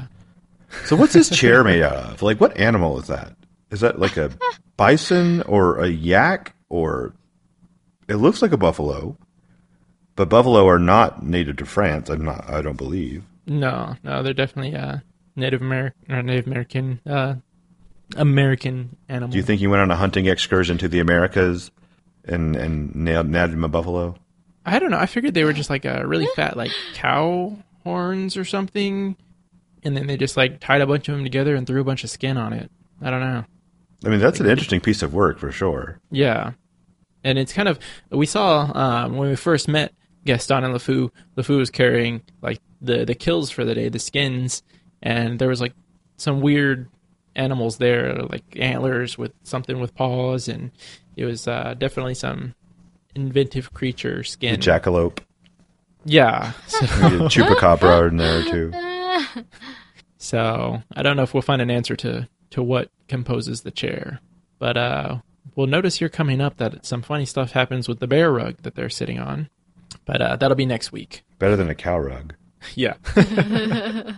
So 0.86 0.96
what's 0.96 1.14
this 1.14 1.30
chair 1.30 1.64
made 1.64 1.82
out 1.82 1.96
of? 1.96 2.22
Like 2.22 2.40
what 2.40 2.58
animal 2.58 3.00
is 3.00 3.08
that? 3.08 3.36
Is 3.70 3.82
that 3.82 4.00
like 4.00 4.18
a 4.18 4.32
bison 4.76 5.42
or 5.44 5.80
a 5.80 5.88
yak 5.88 6.54
or 6.70 7.14
it 8.08 8.16
looks 8.16 8.42
like 8.42 8.52
a 8.52 8.58
buffalo. 8.58 9.18
But 10.16 10.30
buffalo 10.30 10.68
are 10.68 10.80
not 10.80 11.24
native 11.24 11.58
to 11.58 11.66
France. 11.66 12.10
I'm 12.10 12.26
not 12.26 12.50
I 12.50 12.62
don't 12.62 12.78
believe. 12.78 13.24
No, 13.46 13.96
no, 14.04 14.24
they're 14.24 14.34
definitely 14.34 14.76
uh, 14.76 14.98
Native 15.36 15.62
American 15.62 16.14
or 16.14 16.22
Native 16.22 16.48
American 16.48 17.00
uh, 17.06 17.36
American 18.16 18.98
animal. 19.10 19.30
Do 19.32 19.38
you 19.38 19.44
think 19.44 19.60
he 19.60 19.68
went 19.68 19.82
on 19.82 19.92
a 19.92 19.96
hunting 19.96 20.26
excursion 20.26 20.78
to 20.80 20.88
the 20.88 21.00
Americas 21.00 21.72
and 22.26 22.56
and 22.56 22.96
nailed, 22.96 23.30
nabbed 23.30 23.54
him 23.54 23.64
a 23.64 23.70
buffalo? 23.70 24.16
I 24.66 24.80
don't 24.80 24.92
know. 24.92 24.98
I 24.98 25.06
figured 25.06 25.34
they 25.34 25.46
were 25.46 25.54
just 25.54 25.70
like 25.70 25.86
a 25.86 26.06
really 26.06 26.28
fat 26.36 26.58
like 26.58 26.72
cow 26.94 27.58
horns 27.84 28.36
or 28.36 28.44
something, 28.44 29.16
and 29.84 29.96
then 29.96 30.08
they 30.08 30.18
just 30.18 30.38
like 30.38 30.60
tied 30.60 30.82
a 30.82 30.88
bunch 30.88 31.08
of 31.10 31.16
them 31.16 31.24
together 31.24 31.56
and 31.56 31.66
threw 31.68 31.82
a 31.82 31.84
bunch 31.86 32.04
of 32.04 32.10
skin 32.10 32.38
on 32.38 32.54
it. 32.54 32.72
I 33.02 33.10
don't 33.10 33.22
know. 33.22 33.46
I 34.06 34.10
mean, 34.10 34.20
that's 34.20 34.40
an 34.40 34.48
interesting 34.48 34.80
piece 34.82 35.02
of 35.02 35.14
work 35.14 35.40
for 35.40 35.52
sure. 35.52 36.00
Yeah, 36.12 36.52
and 37.24 37.38
it's 37.38 37.54
kind 37.54 37.68
of 37.68 37.80
we 38.12 38.26
saw 38.26 38.72
um, 38.76 39.18
when 39.18 39.30
we 39.30 39.36
first 39.36 39.68
met 39.68 39.94
Gaston 40.26 40.64
and 40.64 40.74
LeFou. 40.76 41.10
LeFou 41.36 41.58
was 41.58 41.70
carrying 41.72 42.22
like 42.42 42.60
the 42.82 43.06
the 43.06 43.16
kills 43.16 43.50
for 43.52 43.66
the 43.66 43.74
day, 43.76 43.90
the 43.90 44.00
skins, 44.00 44.62
and 45.02 45.40
there 45.40 45.50
was 45.50 45.62
like 45.62 45.74
some 46.18 46.42
weird 46.42 46.90
animals 47.36 47.78
there, 47.78 48.16
like 48.24 48.44
antlers 48.56 49.18
with 49.18 49.32
something 49.44 49.80
with 49.80 49.94
paws, 49.96 50.48
and 50.48 50.72
it 51.16 51.26
was 51.26 51.48
uh, 51.48 51.74
definitely 51.78 52.14
some 52.16 52.54
inventive 53.16 53.74
creature 53.74 54.18
The 54.18 54.24
skin. 54.24 54.60
jackalope, 54.60 55.20
yeah. 56.06 56.52
So, 56.68 56.86
chupacabra 56.86 57.84
are 58.00 58.08
in 58.10 58.18
there 58.18 58.44
too. 58.44 58.72
so 60.18 60.82
I 60.96 61.04
don't 61.04 61.18
know 61.18 61.24
if 61.24 61.34
we'll 61.34 61.42
find 61.42 61.62
an 61.62 61.72
answer 61.72 61.96
to 61.98 62.28
to 62.52 62.64
what 62.64 62.90
composes 63.08 63.62
the 63.62 63.72
chair, 63.72 64.20
but 64.60 64.78
uh, 64.78 65.18
we'll 65.56 65.68
notice 65.68 65.98
here 65.98 66.10
coming 66.10 66.42
up 66.42 66.58
that 66.58 66.86
some 66.86 67.02
funny 67.02 67.26
stuff 67.26 67.52
happens 67.52 67.88
with 67.88 68.00
the 68.00 68.08
bear 68.08 68.32
rug 68.32 68.58
that 68.64 68.76
they're 68.76 68.90
sitting 68.90 69.20
on. 69.20 69.50
But 70.06 70.22
uh, 70.22 70.36
that'll 70.38 70.56
be 70.56 70.66
next 70.66 70.92
week. 70.92 71.24
Better 71.40 71.56
than 71.56 71.70
a 71.70 71.76
cow 71.76 72.00
rug. 72.00 72.34
Yeah. 72.76 72.96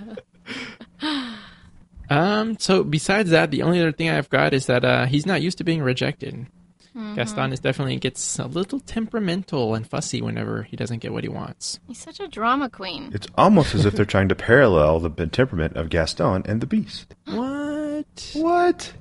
um. 2.10 2.58
So 2.58 2.84
besides 2.84 3.32
that, 3.32 3.52
the 3.52 3.62
only 3.64 3.80
other 3.82 3.92
thing 3.92 4.10
I've 4.10 4.30
got 4.30 4.54
is 4.54 4.66
that 4.68 4.86
uh, 4.86 5.06
he's 5.08 5.26
not 5.26 5.42
used 5.42 5.58
to 5.60 5.64
being 5.66 5.82
rejected. 5.82 6.48
Mm-hmm. 6.96 7.16
Gaston 7.16 7.54
is 7.54 7.60
definitely 7.60 7.98
gets 7.98 8.40
a 8.40 8.46
little 8.48 8.80
temperamental 8.80 9.76
and 9.76 9.88
fussy 9.88 10.22
whenever 10.22 10.64
he 10.64 10.76
doesn't 10.76 11.00
get 11.00 11.14
what 11.14 11.24
he 11.24 11.30
wants. 11.30 11.80
He's 11.88 12.00
such 12.00 12.20
a 12.20 12.28
drama 12.28 12.70
queen. 12.70 13.12
It's 13.14 13.28
almost 13.38 13.76
as 13.76 13.86
if 13.86 13.94
they're 13.94 14.06
trying 14.06 14.30
to 14.30 14.36
parallel 14.36 15.00
the 15.00 15.10
temperament 15.28 15.76
of 15.78 15.90
Gaston 15.90 16.44
and 16.46 16.62
the 16.62 16.68
Beast. 16.68 17.16
What? 17.26 18.32
What? 18.34 18.94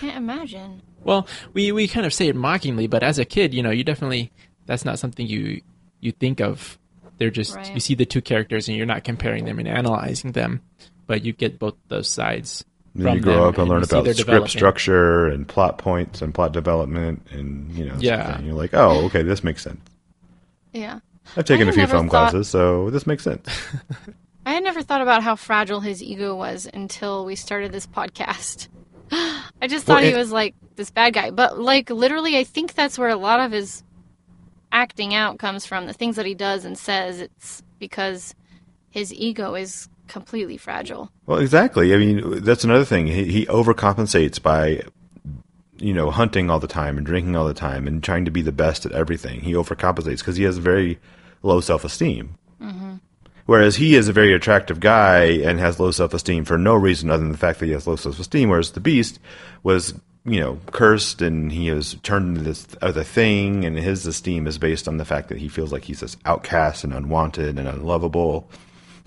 Can't 0.00 0.16
imagine. 0.16 0.80
Well, 1.02 1.26
we, 1.52 1.72
we 1.72 1.88
kind 1.88 2.06
of 2.06 2.14
say 2.14 2.28
it 2.28 2.36
mockingly, 2.36 2.86
but 2.86 3.02
as 3.02 3.18
a 3.18 3.24
kid, 3.24 3.52
you 3.52 3.62
know, 3.62 3.70
you 3.70 3.82
definitely 3.84 4.30
that's 4.66 4.84
not 4.84 4.98
something 4.98 5.26
you 5.26 5.60
you 6.00 6.12
think 6.12 6.40
of 6.40 6.78
They're 7.18 7.30
just 7.30 7.56
Right. 7.56 7.74
you 7.74 7.80
see 7.80 7.94
the 7.94 8.06
two 8.06 8.20
characters 8.22 8.68
and 8.68 8.76
you're 8.76 8.86
not 8.86 9.02
comparing 9.04 9.44
them 9.44 9.58
and 9.58 9.66
analyzing 9.66 10.32
them, 10.32 10.62
but 11.06 11.24
you 11.24 11.32
get 11.32 11.58
both 11.58 11.74
those 11.88 12.08
sides. 12.08 12.64
Then 12.94 13.04
from 13.06 13.14
you 13.16 13.20
grow 13.22 13.34
them 13.34 13.42
up 13.44 13.58
and 13.58 13.68
learn 13.68 13.82
about 13.82 14.16
script 14.16 14.48
structure 14.50 15.26
and 15.28 15.46
plot 15.46 15.78
points 15.78 16.20
and 16.22 16.34
plot 16.34 16.52
development 16.52 17.26
and 17.30 17.70
you 17.72 17.84
know 17.84 17.94
that 17.96 18.02
sort 18.02 18.12
of 18.14 18.20
Yeah. 18.26 18.36
thing. 18.36 18.46
you're 18.46 18.54
like 18.54 18.74
oh 18.74 19.04
okay 19.06 19.22
this 19.22 19.44
makes 19.44 19.62
sense 19.62 19.80
Yeah. 20.72 21.00
i've 21.36 21.44
taken 21.44 21.68
a 21.68 21.72
few 21.72 21.86
film 21.86 22.08
thought- 22.08 22.30
classes 22.30 22.48
so 22.48 22.90
this 22.90 23.06
makes 23.06 23.22
sense 23.22 23.46
I 24.46 24.52
had 24.54 24.64
never 24.64 24.82
thought 24.82 25.02
about 25.02 25.22
how 25.22 25.36
fragile 25.36 25.80
his 25.80 26.02
ego 26.02 26.34
was 26.34 26.66
until 26.72 27.26
we 27.26 27.36
started 27.36 27.70
this 27.70 27.86
podcast. 27.86 28.68
I 29.12 29.66
just 29.68 29.84
thought 29.84 30.00
Well, 30.00 30.10
he 30.10 30.16
was 30.16 30.32
like 30.32 30.54
this 30.76 30.90
bad 30.90 31.12
guy. 31.12 31.30
But 31.32 31.58
like 31.60 31.90
literally 31.90 32.38
I 32.38 32.44
think 32.44 32.72
that's 32.72 32.98
where 32.98 33.10
a 33.10 33.16
lot 33.16 33.40
of 33.40 33.52
his 33.52 33.82
acting 34.72 35.14
out 35.14 35.38
comes 35.38 35.66
from. 35.66 35.86
The 35.86 35.92
things 35.92 36.16
that 36.16 36.24
he 36.24 36.32
does 36.34 36.64
and 36.64 36.78
says, 36.78 37.20
it's 37.20 37.62
because 37.78 38.34
his 38.88 39.12
ego 39.12 39.54
is 39.54 39.88
completely 40.08 40.56
fragile. 40.56 41.10
well 41.26 41.38
exactly. 41.38 41.94
I 41.94 41.98
mean 41.98 42.42
that's 42.42 42.64
another 42.64 42.84
thing. 42.84 43.06
He, 43.06 43.24
he 43.24 43.46
overcompensates 43.46 44.40
by 44.42 44.82
you 45.78 45.94
know 45.94 46.10
hunting 46.10 46.50
all 46.50 46.58
the 46.58 46.66
time 46.66 46.96
and 46.96 47.06
drinking 47.06 47.36
all 47.36 47.46
the 47.46 47.54
time 47.54 47.86
and 47.86 48.02
trying 48.02 48.24
to 48.24 48.30
be 48.30 48.42
the 48.42 48.52
best 48.52 48.84
at 48.86 48.92
everything. 48.92 49.40
He 49.40 49.52
overcompensates 49.52 50.18
because 50.18 50.36
he 50.36 50.44
has 50.44 50.58
very 50.58 50.98
low 51.42 51.60
self-esteem. 51.60 52.34
Mm-hmm. 52.60 52.96
Whereas 53.48 53.76
he 53.76 53.94
is 53.94 54.08
a 54.08 54.12
very 54.12 54.34
attractive 54.34 54.78
guy 54.78 55.24
and 55.24 55.58
has 55.58 55.80
low 55.80 55.90
self 55.90 56.12
esteem 56.12 56.44
for 56.44 56.58
no 56.58 56.74
reason 56.74 57.08
other 57.08 57.22
than 57.22 57.32
the 57.32 57.38
fact 57.38 57.60
that 57.60 57.66
he 57.66 57.72
has 57.72 57.86
low 57.86 57.96
self 57.96 58.20
esteem. 58.20 58.50
Whereas 58.50 58.72
the 58.72 58.80
Beast 58.80 59.18
was, 59.62 59.94
you 60.26 60.38
know, 60.38 60.60
cursed 60.70 61.22
and 61.22 61.50
he 61.50 61.70
was 61.70 61.94
turned 62.02 62.36
into 62.36 62.42
this 62.42 62.66
other 62.82 63.02
thing, 63.02 63.64
and 63.64 63.78
his 63.78 64.06
esteem 64.06 64.46
is 64.46 64.58
based 64.58 64.86
on 64.86 64.98
the 64.98 65.06
fact 65.06 65.30
that 65.30 65.38
he 65.38 65.48
feels 65.48 65.72
like 65.72 65.84
he's 65.84 66.00
this 66.00 66.18
outcast 66.26 66.84
and 66.84 66.92
unwanted 66.92 67.58
and 67.58 67.66
unlovable, 67.66 68.50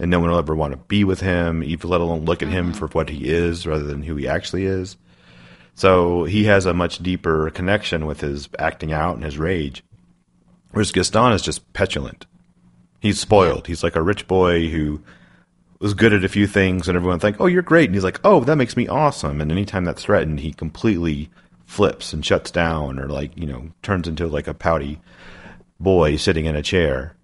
and 0.02 0.12
no 0.12 0.20
one 0.20 0.30
will 0.30 0.38
ever 0.38 0.56
want 0.56 0.74
to 0.74 0.78
be 0.78 1.06
with 1.06 1.22
him, 1.22 1.64
even 1.64 1.90
let 1.90 2.02
alone 2.02 2.26
look 2.26 2.44
at 2.44 2.50
him 2.50 2.74
for 2.74 2.88
what 2.88 3.08
he 3.08 3.30
is 3.30 3.66
rather 3.66 3.84
than 3.84 4.04
who 4.04 4.18
he 4.18 4.28
actually 4.28 4.66
is. 4.66 4.98
So 5.76 6.26
he 6.26 6.44
has 6.46 6.66
a 6.66 6.74
much 6.74 7.00
deeper 7.00 7.50
connection 7.52 8.06
with 8.06 8.20
his 8.20 8.50
acting 8.60 8.92
out 8.92 9.16
and 9.16 9.24
his 9.24 9.38
rage. 9.38 9.84
Whereas 10.72 10.92
Gaston 10.92 11.32
is 11.32 11.42
just 11.42 11.72
petulant 11.72 12.26
he's 13.02 13.20
spoiled. 13.20 13.68
He's 13.68 13.84
like 13.84 13.98
a 13.98 14.02
rich 14.02 14.28
boy 14.28 14.70
who 14.70 15.02
was 15.80 15.94
good 15.94 16.14
at 16.14 16.24
a 16.24 16.30
few 16.30 16.48
things, 16.48 16.88
and 16.88 16.96
everyone 16.96 17.20
like, 17.22 17.42
"Oh, 17.42 17.48
you're 17.48 17.64
great," 17.64 17.90
and 17.90 17.96
he's 17.96 18.04
like, 18.04 18.22
"Oh, 18.24 18.42
that 18.42 18.56
makes 18.56 18.78
me 18.78 18.88
awesome." 18.88 19.42
And 19.42 19.52
anytime 19.52 19.84
that's 19.84 20.04
threatened, 20.04 20.40
he 20.40 20.54
completely 20.54 21.30
flips 21.66 22.14
and 22.14 22.26
shuts 22.26 22.52
down, 22.52 23.00
or 23.00 23.10
like 23.10 23.36
you 23.38 23.48
know, 23.48 23.72
turns 23.82 24.08
into 24.08 24.28
like 24.28 24.48
a 24.48 24.54
pouty 24.54 25.02
boy 25.80 26.16
sitting 26.16 26.46
in 26.46 26.56
a 26.56 26.62
chair. 26.62 27.16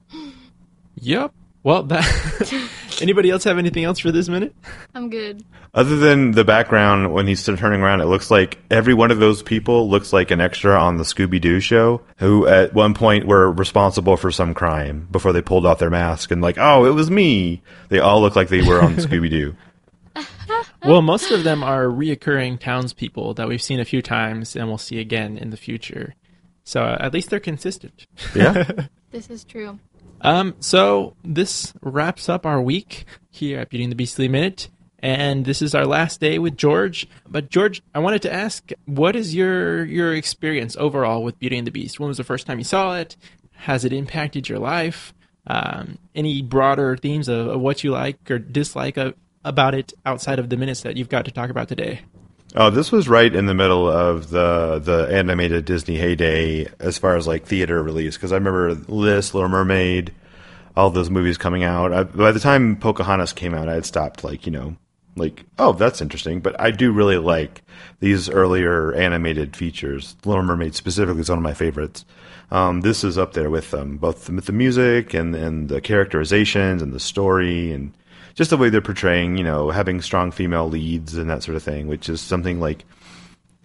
Yep. 1.03 1.33
Well, 1.63 1.83
that. 1.83 2.69
Anybody 3.01 3.29
else 3.29 3.43
have 3.45 3.57
anything 3.57 3.83
else 3.83 3.99
for 3.99 4.12
this 4.12 4.29
minute? 4.29 4.55
I'm 4.93 5.09
good. 5.09 5.43
Other 5.73 5.97
than 5.97 6.31
the 6.31 6.43
background, 6.43 7.13
when 7.13 7.25
he's 7.25 7.39
still 7.39 7.57
turning 7.57 7.81
around, 7.81 8.01
it 8.01 8.05
looks 8.05 8.29
like 8.29 8.59
every 8.69 8.93
one 8.93 9.12
of 9.12 9.19
those 9.19 9.41
people 9.41 9.89
looks 9.89 10.13
like 10.13 10.31
an 10.31 10.39
extra 10.39 10.77
on 10.79 10.97
the 10.97 11.03
Scooby 11.03 11.41
Doo 11.41 11.59
show 11.59 12.01
who 12.17 12.47
at 12.47 12.73
one 12.73 12.93
point 12.93 13.25
were 13.25 13.51
responsible 13.51 14.15
for 14.17 14.31
some 14.31 14.53
crime 14.53 15.07
before 15.12 15.33
they 15.33 15.41
pulled 15.41 15.65
off 15.65 15.79
their 15.79 15.89
mask 15.89 16.31
and 16.31 16.41
like, 16.41 16.57
oh, 16.57 16.86
it 16.86 16.91
was 16.91 17.09
me. 17.09 17.62
They 17.89 17.99
all 17.99 18.21
look 18.21 18.36
like 18.36 18.49
they 18.49 18.62
were 18.62 18.81
on 18.81 18.95
Scooby 18.97 19.29
Doo. 19.29 19.55
Well, 20.86 21.01
most 21.01 21.31
of 21.31 21.45
them 21.45 21.63
are 21.63 21.86
reoccurring 21.86 22.59
townspeople 22.59 23.36
that 23.36 23.47
we've 23.47 23.62
seen 23.62 23.79
a 23.79 23.86
few 23.86 24.01
times 24.01 24.53
and 24.57 24.67
we'll 24.67 24.77
see 24.77 24.99
again 24.99 25.38
in 25.38 25.49
the 25.49 25.55
future. 25.55 26.13
So 26.63 26.84
uh, 26.84 26.97
at 26.99 27.13
least 27.13 27.30
they're 27.30 27.39
consistent. 27.39 28.08
Yeah. 28.36 28.88
This 29.13 29.30
is 29.30 29.43
true. 29.43 29.78
Um, 30.21 30.56
so 30.60 31.15
this 31.23 31.71
wraps 31.84 32.30
up 32.30 32.47
our 32.47 32.60
week 32.60 33.06
here 33.30 33.60
at 33.60 33.69
Beauty 33.69 33.84
and 33.84 33.91
the 33.91 33.95
Beastly 33.95 34.28
Minute, 34.28 34.69
and 34.97 35.45
this 35.45 35.62
is 35.62 35.76
our 35.76 35.86
last 35.86 36.19
day 36.19 36.39
with 36.39 36.58
George. 36.58 37.08
But 37.28 37.52
George, 37.52 37.84
I 37.93 37.99
wanted 37.99 38.23
to 38.23 38.34
ask, 38.34 38.71
what 38.86 39.15
is 39.15 39.36
your 39.36 39.86
your 39.86 40.15
experience 40.15 40.76
overall 40.78 41.21
with 41.21 41.38
Beauty 41.38 41.60
and 41.60 41.67
the 41.67 41.71
Beast? 41.71 41.99
When 41.99 42.08
was 42.08 42.17
the 42.17 42.23
first 42.23 42.47
time 42.47 42.58
you 42.58 42.63
saw 42.63 42.97
it? 42.97 43.15
Has 43.52 43.86
it 43.86 43.93
impacted 43.93 44.49
your 44.49 44.58
life? 44.58 45.13
Um, 45.45 45.99
any 46.15 46.41
broader 46.41 46.97
themes 46.97 47.28
of, 47.28 47.47
of 47.49 47.62
what 47.62 47.84
you 47.84 47.91
like 47.91 48.32
or 48.32 48.39
dislike 48.39 48.97
of, 48.97 49.13
about 49.45 49.76
it 49.76 49.93
outside 50.08 50.39
of 50.39 50.49
the 50.49 50.58
minutes 50.58 50.82
that 50.82 50.97
you've 50.97 51.10
got 51.10 51.26
to 51.26 51.32
talk 51.32 51.52
about 51.52 51.67
today? 51.67 52.02
Oh, 52.56 52.70
this 52.70 52.92
was 52.92 53.10
right 53.10 53.34
in 53.34 53.48
the 53.48 53.56
middle 53.56 53.89
of 53.89 54.30
the 54.30 54.78
the 54.78 55.08
animated 55.12 55.66
Disney 55.66 55.98
heyday 55.98 56.68
as 56.80 57.00
far 57.00 57.16
as 57.16 57.26
like 57.26 57.46
theater 57.46 57.82
release 57.82 58.16
because 58.16 58.32
I 58.32 58.36
remember 58.36 58.76
this 58.76 59.34
Little 59.34 59.50
Mermaid, 59.50 60.13
all 60.76 60.92
those 60.92 61.10
movies 61.10 61.39
coming 61.39 61.63
out. 61.63 61.92
I, 61.92 62.04
by 62.04 62.32
the 62.32 62.39
time 62.39 62.76
Pocahontas 62.76 63.34
came 63.34 63.56
out, 63.56 63.70
I 63.70 63.74
had 63.74 63.88
stopped 63.88 64.24
like 64.24 64.46
you 64.46 64.52
know 64.52 64.76
like 65.16 65.46
oh 65.58 65.74
that's 65.74 66.00
interesting, 66.00 66.42
but 66.42 66.60
I 66.62 66.70
do 66.70 66.92
really 66.92 67.18
like 67.18 67.63
these 68.02 68.30
earlier 68.30 68.94
animated 68.94 69.56
features. 69.56 70.16
Little 70.24 70.44
Mermaid 70.44 70.76
specifically 70.76 71.22
is 71.22 71.30
one 71.30 71.39
of 71.39 71.44
my 71.44 71.56
favorites. 71.56 72.06
Um, 72.52 72.82
this 72.82 73.04
is 73.04 73.18
up 73.18 73.34
there 73.34 73.50
with 73.50 73.72
them, 73.72 73.98
both 73.98 74.26
the, 74.26 74.32
with 74.34 74.46
the 74.46 74.52
music 74.52 75.16
and 75.16 75.34
and 75.36 75.70
the 75.70 75.82
characterizations 75.82 76.84
and 76.84 76.94
the 76.94 77.00
story 77.00 77.72
and 77.72 77.94
just 78.36 78.50
the 78.50 78.58
way 78.58 78.69
they're 78.69 78.82
portraying, 78.82 79.38
you 79.38 79.43
know, 79.43 79.69
having 79.69 80.02
strong 80.02 80.32
female 80.32 80.67
leads 80.69 81.15
and 81.15 81.30
that 81.30 81.43
sort 81.43 81.56
of 81.56 81.63
thing, 81.63 81.88
which 81.88 82.10
is 82.10 82.19
something 82.22 82.60
like 82.60 82.86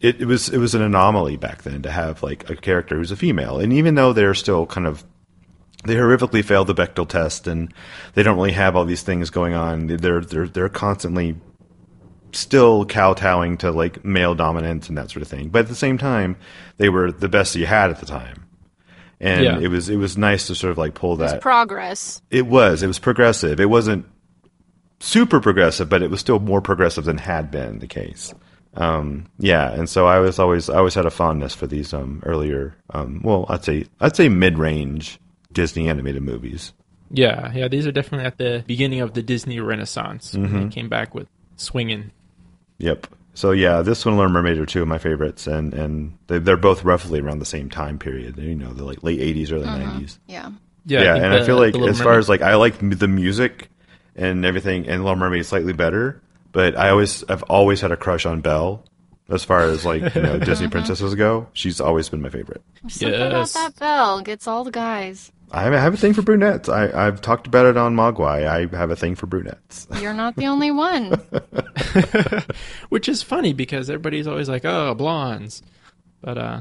it, 0.00 0.20
it 0.20 0.26
was 0.26 0.48
it 0.48 0.58
was 0.58 0.74
an 0.74 0.82
anomaly 0.82 1.36
back 1.36 1.62
then 1.62 1.82
to 1.82 1.90
have 1.90 2.22
like 2.22 2.48
a 2.50 2.56
character 2.56 2.96
who's 2.96 3.10
a 3.10 3.16
female. 3.16 3.58
And 3.58 3.72
even 3.72 3.94
though 3.94 4.12
they're 4.12 4.34
still 4.34 4.66
kind 4.66 4.86
of 4.86 5.04
they 5.84 5.94
horrifically 5.94 6.44
failed 6.44 6.66
the 6.66 6.74
Bechdel 6.74 7.08
test 7.08 7.46
and 7.46 7.72
they 8.14 8.22
don't 8.22 8.36
really 8.36 8.52
have 8.52 8.76
all 8.76 8.84
these 8.84 9.02
things 9.02 9.30
going 9.30 9.54
on, 9.54 9.86
they're 9.88 10.20
they're 10.20 10.48
they're 10.48 10.68
constantly 10.68 11.36
still 12.32 12.84
kowtowing 12.84 13.56
to 13.58 13.70
like 13.70 14.04
male 14.04 14.34
dominance 14.34 14.88
and 14.88 14.98
that 14.98 15.10
sort 15.10 15.22
of 15.22 15.28
thing. 15.28 15.48
But 15.48 15.60
at 15.60 15.68
the 15.68 15.74
same 15.74 15.98
time, 15.98 16.36
they 16.76 16.88
were 16.88 17.10
the 17.10 17.28
best 17.28 17.54
you 17.56 17.66
had 17.66 17.90
at 17.90 18.00
the 18.00 18.06
time. 18.06 18.44
And 19.20 19.44
Yeah. 19.44 19.58
it 19.58 19.68
was 19.68 19.88
it 19.88 19.96
was 19.96 20.16
nice 20.18 20.46
to 20.48 20.54
sort 20.54 20.70
of 20.70 20.78
like 20.78 20.94
pull 20.94 21.16
that 21.16 21.36
It's 21.36 21.42
progress. 21.42 22.22
it 22.30 22.46
was. 22.46 22.82
It 22.82 22.86
was 22.86 22.98
progressive. 22.98 23.58
It 23.60 23.70
wasn't 23.70 24.06
super 25.00 25.40
progressive, 25.40 25.88
but 25.88 26.02
it 26.02 26.10
was 26.10 26.20
still 26.20 26.38
more 26.38 26.60
progressive 26.60 27.04
than 27.04 27.18
had 27.18 27.50
been 27.50 27.78
the 27.78 27.86
case. 27.86 28.34
Um, 28.74 29.26
yeah, 29.38 29.72
and 29.72 29.88
so 29.88 30.06
I 30.06 30.18
was 30.18 30.38
always 30.38 30.68
I 30.68 30.76
always 30.76 30.94
had 30.94 31.06
a 31.06 31.10
fondness 31.10 31.54
for 31.54 31.66
these 31.66 31.92
um, 31.92 32.22
earlier, 32.24 32.76
um, 32.90 33.20
well, 33.24 33.46
I'd 33.48 33.64
say 33.64 33.86
I'd 34.00 34.14
say 34.14 34.28
mid 34.28 34.58
range 34.58 35.18
Disney 35.52 35.88
animated 35.88 36.22
movies. 36.22 36.72
Yeah, 37.10 37.50
yeah, 37.54 37.68
these 37.68 37.86
are 37.86 37.92
definitely 37.92 38.26
at 38.26 38.36
the 38.38 38.62
beginning 38.66 39.00
of 39.00 39.14
the 39.14 39.22
Disney 39.22 39.58
Renaissance. 39.60 40.34
when 40.34 40.46
Mm-hmm. 40.48 40.62
They 40.64 40.68
came 40.74 40.88
back 40.88 41.14
with 41.14 41.26
swinging. 41.56 42.12
Yep. 42.78 43.06
So 43.34 43.52
yeah, 43.52 43.82
this 43.82 44.04
one 44.04 44.12
and 44.12 44.18
Little 44.18 44.32
Mermaid 44.32 44.58
are 44.58 44.66
two 44.66 44.82
of 44.82 44.88
my 44.88 44.98
favorites, 44.98 45.46
and 45.46 45.72
and 45.72 46.18
they, 46.26 46.38
they're 46.38 46.56
both 46.56 46.84
roughly 46.84 47.20
around 47.20 47.38
the 47.38 47.46
same 47.46 47.70
time 47.70 47.98
period. 47.98 48.36
You 48.36 48.54
know, 48.54 48.72
the 48.74 48.84
like 48.84 49.02
late 49.02 49.20
'80s, 49.20 49.50
early 49.52 49.66
'90s. 49.66 50.18
Yeah. 50.26 50.50
Yeah, 50.84 51.12
think 51.14 51.24
and 51.24 51.34
I 51.34 51.44
feel 51.44 51.56
like 51.56 51.74
as 51.74 51.98
far 51.98 52.06
Mermaid- 52.12 52.18
as 52.18 52.28
like 52.28 52.42
I 52.42 52.54
like 52.54 52.78
the 52.98 53.08
music 53.08 53.70
and 54.18 54.44
everything, 54.44 54.86
and 54.88 55.02
Little 55.04 55.16
Mermaid 55.18 55.40
is 55.40 55.48
slightly 55.48 55.72
better. 55.72 56.20
But 56.52 56.76
I 56.76 56.90
always 56.90 57.24
I've 57.28 57.42
always 57.44 57.80
had 57.80 57.92
a 57.92 57.96
crush 57.96 58.26
on 58.26 58.40
Belle. 58.40 58.84
As 59.30 59.44
far 59.44 59.60
as 59.64 59.84
like 59.84 60.14
you 60.14 60.22
know 60.22 60.38
Disney 60.50 60.68
princesses 60.68 61.14
go, 61.14 61.48
she's 61.52 61.80
always 61.80 62.08
been 62.08 62.22
my 62.22 62.30
favorite. 62.30 62.62
Something 62.88 63.14
about 63.14 63.32
Yes. 63.32 63.52
that 63.54 63.78
Belle 63.78 64.22
gets 64.22 64.46
all 64.46 64.64
the 64.64 64.70
guys. 64.70 65.30
I 65.50 65.62
have, 65.62 65.72
I 65.72 65.78
have 65.78 65.94
a 65.94 65.96
thing 65.96 66.12
for 66.12 66.20
brunettes. 66.22 66.68
I, 66.68 66.90
I've 67.06 67.22
talked 67.22 67.46
about 67.46 67.64
it 67.64 67.76
on 67.78 67.96
Mogwai. 67.96 68.46
I 68.46 68.76
have 68.76 68.90
a 68.90 68.96
thing 68.96 69.14
for 69.14 69.26
brunettes. 69.26 69.86
You're 69.98 70.12
not 70.12 70.36
the 70.36 70.46
only 70.46 70.70
one. 70.70 71.12
which 72.88 73.08
is 73.08 73.22
funny 73.22 73.52
because 73.52 73.88
everybody's 73.90 74.26
always 74.26 74.48
like, 74.48 74.64
"Oh, 74.64 74.94
blondes," 74.94 75.62
but 76.20 76.38
uh, 76.38 76.60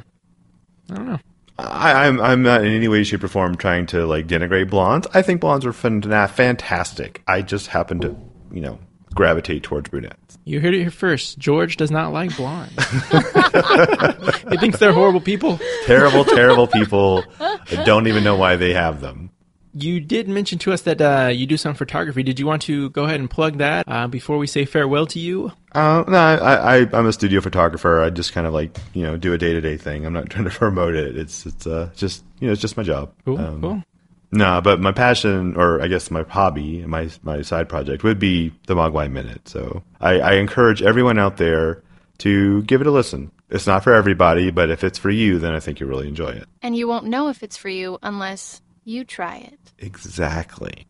I 0.89 0.93
don't 0.95 1.05
know. 1.07 1.19
I, 1.59 2.05
I'm 2.07 2.21
I'm 2.21 2.43
not 2.43 2.63
in 2.63 2.71
any 2.71 2.87
way, 2.87 3.03
shape, 3.03 3.23
or 3.23 3.27
form 3.27 3.55
trying 3.55 3.87
to 3.87 4.05
like 4.05 4.27
denigrate 4.27 4.69
blondes. 4.69 5.07
I 5.13 5.21
think 5.21 5.41
blondes 5.41 5.65
are 5.65 5.73
fan- 5.73 6.01
fantastic. 6.01 7.23
I 7.27 7.41
just 7.41 7.67
happen 7.67 7.99
to 8.01 8.15
you 8.51 8.61
know 8.61 8.79
gravitate 9.13 9.63
towards 9.63 9.89
brunettes. 9.89 10.37
You 10.45 10.61
heard 10.61 10.75
it 10.75 10.81
here 10.81 10.91
first. 10.91 11.39
George 11.39 11.77
does 11.77 11.89
not 11.89 12.13
like 12.13 12.35
blondes. 12.37 12.75
he 14.49 14.57
thinks 14.57 14.77
they're 14.77 14.93
horrible 14.93 15.21
people. 15.21 15.59
Terrible, 15.85 16.23
terrible 16.23 16.67
people 16.67 17.23
that 17.39 17.83
don't 17.85 18.07
even 18.07 18.23
know 18.23 18.35
why 18.35 18.55
they 18.55 18.73
have 18.73 19.01
them. 19.01 19.31
You 19.79 19.99
did 19.99 20.27
mention 20.27 20.57
to 20.59 20.73
us 20.73 20.81
that 20.83 20.99
uh, 21.01 21.27
you 21.27 21.45
do 21.45 21.55
some 21.57 21.75
photography. 21.75 22.23
Did 22.23 22.39
you 22.39 22.47
want 22.47 22.63
to 22.63 22.89
go 22.91 23.03
ahead 23.03 23.19
and 23.19 23.29
plug 23.29 23.59
that 23.59 23.85
uh, 23.87 24.07
before 24.07 24.37
we 24.37 24.47
say 24.47 24.65
farewell 24.65 25.05
to 25.07 25.19
you? 25.19 25.51
Uh, 25.71 26.03
no, 26.07 26.17
I, 26.17 26.77
I, 26.79 26.87
I'm 26.93 27.05
a 27.05 27.13
studio 27.13 27.41
photographer. 27.41 28.01
I 28.01 28.09
just 28.09 28.33
kind 28.33 28.47
of 28.47 28.53
like 28.53 28.75
you 28.93 29.03
know 29.03 29.17
do 29.17 29.33
a 29.33 29.37
day 29.37 29.53
to 29.53 29.61
day 29.61 29.77
thing. 29.77 30.05
I'm 30.05 30.13
not 30.13 30.29
trying 30.31 30.45
to 30.45 30.49
promote 30.49 30.95
it. 30.95 31.15
It's 31.15 31.45
it's 31.45 31.67
uh, 31.67 31.91
just 31.95 32.23
you 32.39 32.47
know 32.47 32.53
it's 32.53 32.61
just 32.61 32.77
my 32.77 32.83
job. 32.83 33.13
Cool, 33.25 33.37
Um, 33.37 33.61
cool. 33.61 33.83
No, 34.31 34.59
but 34.59 34.81
my 34.81 34.91
passion, 34.91 35.55
or 35.55 35.81
I 35.81 35.87
guess 35.87 36.11
my 36.11 36.23
hobby, 36.23 36.85
my 36.85 37.09
my 37.23 37.41
side 37.43 37.69
project 37.69 38.03
would 38.03 38.19
be 38.19 38.51
the 38.65 38.75
Mogwai 38.75 39.11
Minute. 39.11 39.47
So 39.47 39.83
I, 40.01 40.19
I 40.19 40.33
encourage 40.33 40.81
everyone 40.81 41.17
out 41.19 41.37
there 41.37 41.83
to 42.19 42.63
give 42.63 42.81
it 42.81 42.87
a 42.87 42.91
listen. 42.91 43.31
It's 43.49 43.67
not 43.67 43.83
for 43.83 43.93
everybody, 43.93 44.51
but 44.51 44.69
if 44.69 44.83
it's 44.83 44.97
for 44.99 45.09
you, 45.09 45.39
then 45.39 45.53
I 45.53 45.61
think 45.61 45.79
you'll 45.79 45.89
really 45.89 46.09
enjoy 46.09 46.29
it. 46.29 46.45
And 46.61 46.75
you 46.75 46.87
won't 46.87 47.05
know 47.05 47.29
if 47.29 47.43
it's 47.43 47.55
for 47.55 47.69
you 47.69 47.97
unless 48.03 48.61
you 48.87 49.03
try 49.03 49.37
it. 49.37 49.59
Exactly. 49.79 50.87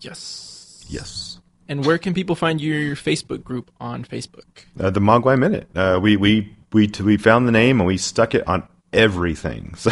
Yes. 0.00 0.84
Yes. 0.88 1.40
And 1.68 1.84
where 1.84 1.98
can 1.98 2.14
people 2.14 2.34
find 2.36 2.60
your 2.60 2.96
Facebook 2.96 3.42
group 3.44 3.70
on 3.80 4.04
Facebook? 4.04 4.44
Uh, 4.78 4.90
the 4.90 5.00
Mogwai 5.00 5.38
Minute. 5.38 5.68
Uh, 5.74 5.98
we 6.02 6.16
we 6.16 6.54
we 6.72 6.86
t- 6.88 7.02
we 7.02 7.16
found 7.16 7.46
the 7.46 7.52
name 7.52 7.80
and 7.80 7.86
we 7.86 7.96
stuck 7.96 8.34
it 8.34 8.46
on 8.48 8.66
everything. 8.92 9.74
So, 9.78 9.90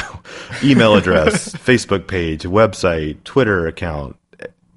email 0.63 0.95
address, 0.95 1.53
Facebook 1.55 2.07
page, 2.09 2.43
website, 2.43 3.23
Twitter 3.25 3.67
account, 3.67 4.17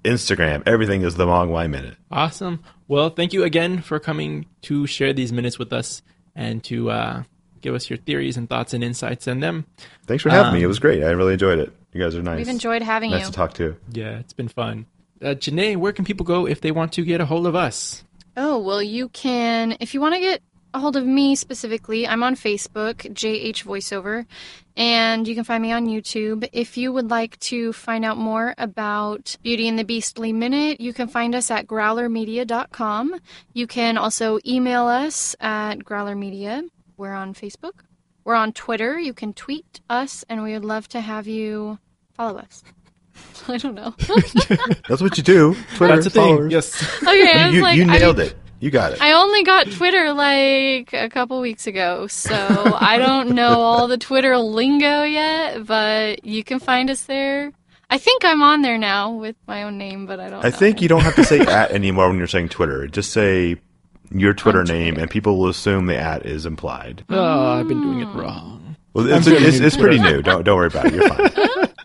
Instagram, 0.03 0.63
everything 0.67 1.01
is 1.01 1.15
the 1.15 1.25
Mogwai 1.25 1.69
Minute. 1.69 1.95
Awesome. 2.12 2.63
Well, 2.88 3.10
thank 3.10 3.34
you 3.34 3.43
again 3.43 3.81
for 3.81 3.99
coming 3.99 4.45
to 4.63 4.86
share 4.88 5.12
these 5.13 5.31
minutes 5.34 5.57
with 5.57 5.73
us 5.73 6.01
and 6.36 6.63
to 6.65 6.91
uh, 6.91 7.23
give 7.62 7.73
us 7.73 7.89
your 7.89 7.97
theories 7.97 8.38
and 8.38 8.47
thoughts 8.49 8.73
and 8.73 8.84
insights 8.84 9.27
in 9.27 9.39
them. 9.39 9.65
Thanks 10.05 10.23
for 10.23 10.29
having 10.29 10.53
me. 10.53 10.60
Um, 10.60 10.63
It 10.65 10.67
was 10.67 10.79
great. 10.79 11.03
I 11.03 11.10
really 11.12 11.34
enjoyed 11.34 11.60
it. 11.60 11.73
You 11.93 12.01
guys 12.01 12.15
are 12.15 12.23
nice. 12.23 12.38
We've 12.38 12.47
enjoyed 12.47 12.82
having 12.82 13.12
nice 13.12 13.19
you. 13.19 13.25
Nice 13.25 13.32
to 13.32 13.36
talk 13.36 13.54
to. 13.56 13.75
Yeah, 13.91 14.19
it's 14.19 14.34
been 14.34 14.47
fun. 14.47 14.86
Uh, 15.21 15.36
Janae, 15.36 15.77
where 15.77 15.91
can 15.93 16.06
people 16.06 16.25
go 16.25 16.47
if 16.47 16.62
they 16.62 16.71
want 16.71 16.93
to 16.93 17.04
get 17.04 17.21
a 17.21 17.25
hold 17.25 17.45
of 17.45 17.56
us? 17.56 18.04
Oh, 18.38 18.58
well, 18.60 18.82
you 18.82 19.10
can, 19.10 19.75
if 19.80 19.93
you 19.93 20.01
want 20.01 20.15
to 20.15 20.21
get 20.21 20.41
a 20.73 20.80
hold 20.80 20.95
of 20.95 21.06
me 21.06 21.36
specifically, 21.36 22.08
I'm 22.08 22.23
on 22.23 22.36
Facebook, 22.36 22.95
JH 23.13 23.65
Voiceover, 23.65 24.25
and 24.77 25.27
you 25.27 25.36
can 25.36 25.43
find 25.43 25.62
me 25.62 25.73
on 25.73 25.86
YouTube. 25.86 26.47
If 26.54 26.77
you 26.77 26.93
would 26.93 27.10
like 27.10 27.38
to 27.41 27.73
find 27.73 28.06
out 28.06 28.17
more 28.17 28.56
about 28.58 29.36
Beauty 29.43 29.67
and 29.67 29.77
the 29.77 29.84
Beastly 29.84 30.32
Minute, 30.32 30.80
you 30.80 30.93
can 30.93 31.10
find 31.10 31.36
us 31.36 31.51
at 31.51 31.67
growlermedia.com. 31.67 33.19
You 33.54 33.67
can 33.67 33.97
also 33.97 34.39
email 34.47 34.88
us 34.88 35.36
at 35.41 35.80
growlermedia. 35.80 36.63
We're 36.95 37.13
on 37.13 37.34
Facebook. 37.34 37.73
We're 38.23 38.36
on 38.36 38.53
Twitter. 38.53 38.99
You 38.99 39.13
can 39.13 39.34
tweet 39.34 39.81
us, 39.89 40.23
and 40.29 40.43
we 40.43 40.53
would 40.53 40.65
love 40.65 40.88
to 40.89 41.01
have 41.01 41.27
you 41.27 41.79
follow 42.13 42.39
us. 42.39 42.63
I 43.47 43.57
don't 43.57 43.75
know. 43.75 43.93
That's 44.88 45.01
what 45.01 45.17
you 45.17 45.23
do. 45.23 45.55
Twitter 45.75 45.95
That's 45.95 46.05
the 46.05 46.10
thing. 46.12 46.49
Yes. 46.51 46.81
okay, 47.03 47.31
I 47.39 47.49
You, 47.49 47.62
like, 47.62 47.77
you 47.77 47.86
nailed 47.86 48.17
mean- 48.17 48.27
it. 48.27 48.36
You 48.60 48.69
got 48.69 48.91
it. 48.93 49.01
I 49.01 49.13
only 49.13 49.41
got 49.41 49.71
Twitter 49.71 50.13
like 50.13 50.93
a 50.93 51.10
couple 51.10 51.41
weeks 51.41 51.65
ago, 51.65 52.05
so 52.05 52.36
I 52.79 52.99
don't 52.99 53.29
know 53.31 53.60
all 53.60 53.88
the 53.88 53.97
Twitter 53.97 54.38
lingo 54.38 55.01
yet, 55.01 55.65
but 55.65 56.23
you 56.23 56.43
can 56.43 56.60
find 56.60 56.91
us 56.91 57.01
there. 57.05 57.51
I 57.89 57.97
think 57.97 58.23
I'm 58.23 58.43
on 58.43 58.62
there 58.62 58.77
now 58.77 59.13
with 59.13 59.36
my 59.47 59.63
own 59.63 59.79
name, 59.79 60.05
but 60.05 60.19
I 60.19 60.29
don't 60.29 60.45
I 60.45 60.49
know. 60.49 60.55
think 60.55 60.79
you 60.79 60.88
don't 60.88 61.01
have 61.01 61.15
to 61.15 61.23
say 61.23 61.39
at 61.39 61.71
anymore 61.71 62.07
when 62.10 62.19
you're 62.19 62.27
saying 62.27 62.49
Twitter. 62.49 62.86
Just 62.86 63.12
say 63.12 63.55
your 64.12 64.34
Twitter 64.34 64.63
name, 64.63 64.97
and 64.97 65.10
people 65.10 65.38
will 65.38 65.50
assume 65.50 65.86
the 65.86 65.97
at 65.97 66.26
is 66.26 66.45
implied. 66.45 67.04
Oh, 67.10 67.54
I've 67.54 67.67
been 67.67 67.82
doing 67.82 68.02
it 68.02 68.13
wrong. 68.13 68.76
Well, 68.93 69.06
I'm 69.06 69.19
it's, 69.19 69.28
very 69.28 69.43
it's, 69.43 69.60
it's 69.60 69.78
pretty 69.78 70.00
new. 70.00 70.21
Don't 70.21 70.43
don't 70.43 70.58
worry 70.58 70.67
about 70.67 70.88
it. 70.88 70.93
You're 70.93 71.08
fine. 71.08 71.67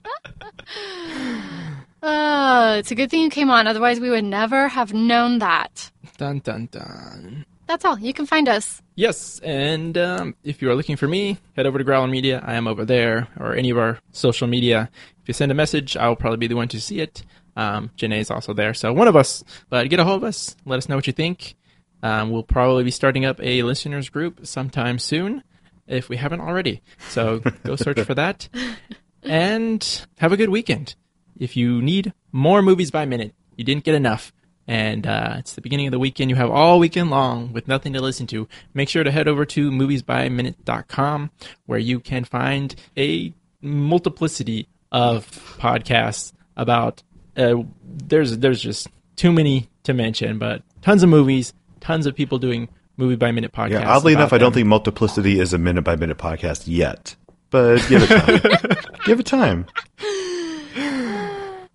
Oh, 2.09 2.75
it's 2.75 2.93
a 2.93 2.95
good 2.95 3.11
thing 3.11 3.23
you 3.23 3.31
came 3.31 3.51
on, 3.51 3.67
otherwise 3.67 3.99
we 3.99 4.11
would 4.11 4.23
never 4.23 4.69
have 4.69 4.95
known 4.95 5.41
that. 5.41 5.91
Dun 6.19 6.39
dun 6.39 6.69
dun. 6.71 7.45
That's 7.67 7.85
all. 7.85 7.99
You 7.99 8.15
can 8.15 8.27
find 8.27 8.49
us. 8.49 8.81
Yes, 8.95 9.41
and 9.41 9.99
um, 9.99 10.37
if 10.45 10.63
you 10.63 10.71
are 10.71 10.77
looking 10.77 10.95
for 10.95 11.09
me, 11.09 11.39
head 11.57 11.67
over 11.67 11.79
to 11.79 11.85
Growler 11.85 12.07
Media. 12.07 12.41
I 12.47 12.55
am 12.55 12.69
over 12.69 12.85
there, 12.85 13.27
or 13.41 13.55
any 13.55 13.71
of 13.71 13.79
our 13.79 13.99
social 14.13 14.47
media. 14.47 14.89
If 15.21 15.27
you 15.27 15.35
send 15.35 15.51
a 15.51 15.55
message, 15.57 15.97
I 15.97 16.07
will 16.07 16.15
probably 16.15 16.37
be 16.37 16.47
the 16.47 16.55
one 16.55 16.69
to 16.69 16.81
see 16.81 17.01
it. 17.01 17.25
Um, 17.57 17.91
Janae 17.97 18.21
is 18.21 18.31
also 18.31 18.55
there, 18.55 18.73
so 18.73 18.93
one 18.93 19.09
of 19.09 19.17
us. 19.17 19.43
But 19.69 19.91
get 19.91 19.99
a 19.99 20.05
hold 20.05 20.23
of 20.23 20.25
us. 20.29 20.55
Let 20.65 20.77
us 20.77 20.89
know 20.89 20.95
what 20.95 21.09
you 21.09 21.13
think. 21.13 21.57
Um, 22.03 22.31
we'll 22.31 22.43
probably 22.43 22.85
be 22.85 22.91
starting 22.91 23.25
up 23.25 23.41
a 23.43 23.63
listeners 23.63 24.09
group 24.09 24.47
sometime 24.47 24.99
soon, 24.99 25.43
if 25.87 26.09
we 26.09 26.17
haven't 26.17 26.41
already. 26.41 26.83
So 27.09 27.41
go 27.65 27.77
search 27.77 28.01
for 28.01 28.15
that, 28.15 28.49
and 29.23 30.07
have 30.19 30.33
a 30.33 30.37
good 30.37 30.51
weekend. 30.51 30.95
If 31.39 31.57
you 31.57 31.83
need 31.83 32.13
more 32.33 32.63
movies 32.63 32.91
by 32.91 33.05
minute, 33.05 33.35
you 33.57 33.65
didn't 33.65 33.85
get 33.85 33.95
enough 33.95 34.33
and 34.69 35.07
uh, 35.07 35.37
it's 35.39 35.55
the 35.55 35.61
beginning 35.61 35.87
of 35.87 35.93
the 35.93 35.99
weekend. 35.99 36.31
You 36.31 36.37
have 36.37 36.51
all 36.51 36.79
weekend 36.79 37.11
long 37.11 37.53
with 37.53 37.69
nothing 37.69 37.93
to 37.93 38.01
listen 38.01 38.27
to. 38.29 38.49
Make 38.75 38.89
sure 38.89 39.05
to 39.05 39.11
head 39.11 39.29
over 39.29 39.45
to 39.47 39.71
moviesbyminute.com 39.71 41.31
where 41.67 41.79
you 41.79 42.01
can 42.01 42.25
find 42.25 42.75
a 42.97 43.33
multiplicity 43.61 44.69
of 44.91 45.27
podcasts 45.59 46.33
about. 46.57 47.03
Uh, 47.37 47.63
there's 47.85 48.39
there's 48.39 48.63
just 48.63 48.89
too 49.15 49.31
many 49.31 49.69
to 49.83 49.93
mention, 49.93 50.39
but 50.39 50.63
tons 50.83 51.03
of 51.03 51.09
movies, 51.09 51.53
tons 51.87 52.05
of 52.07 52.15
people 52.17 52.39
doing 52.39 52.69
movie 52.97 53.15
by 53.17 53.31
minute 53.31 53.53
podcasts. 53.53 53.71
Yeah, 53.71 53.89
oddly 53.97 54.13
about 54.15 54.23
enough, 54.23 54.33
I 54.33 54.39
don't 54.39 54.53
think 54.53 54.67
Multiplicity 54.67 55.39
is 55.39 55.53
a 55.53 55.59
minute 55.59 55.83
by 55.83 55.95
minute 55.97 56.19
podcast 56.19 56.65
yet. 56.67 57.15
But 57.51 57.79
give 57.89 58.03
it 58.03 58.09
time. 58.09 58.95
give 59.05 59.21
it 59.21 59.27
time. 59.27 59.67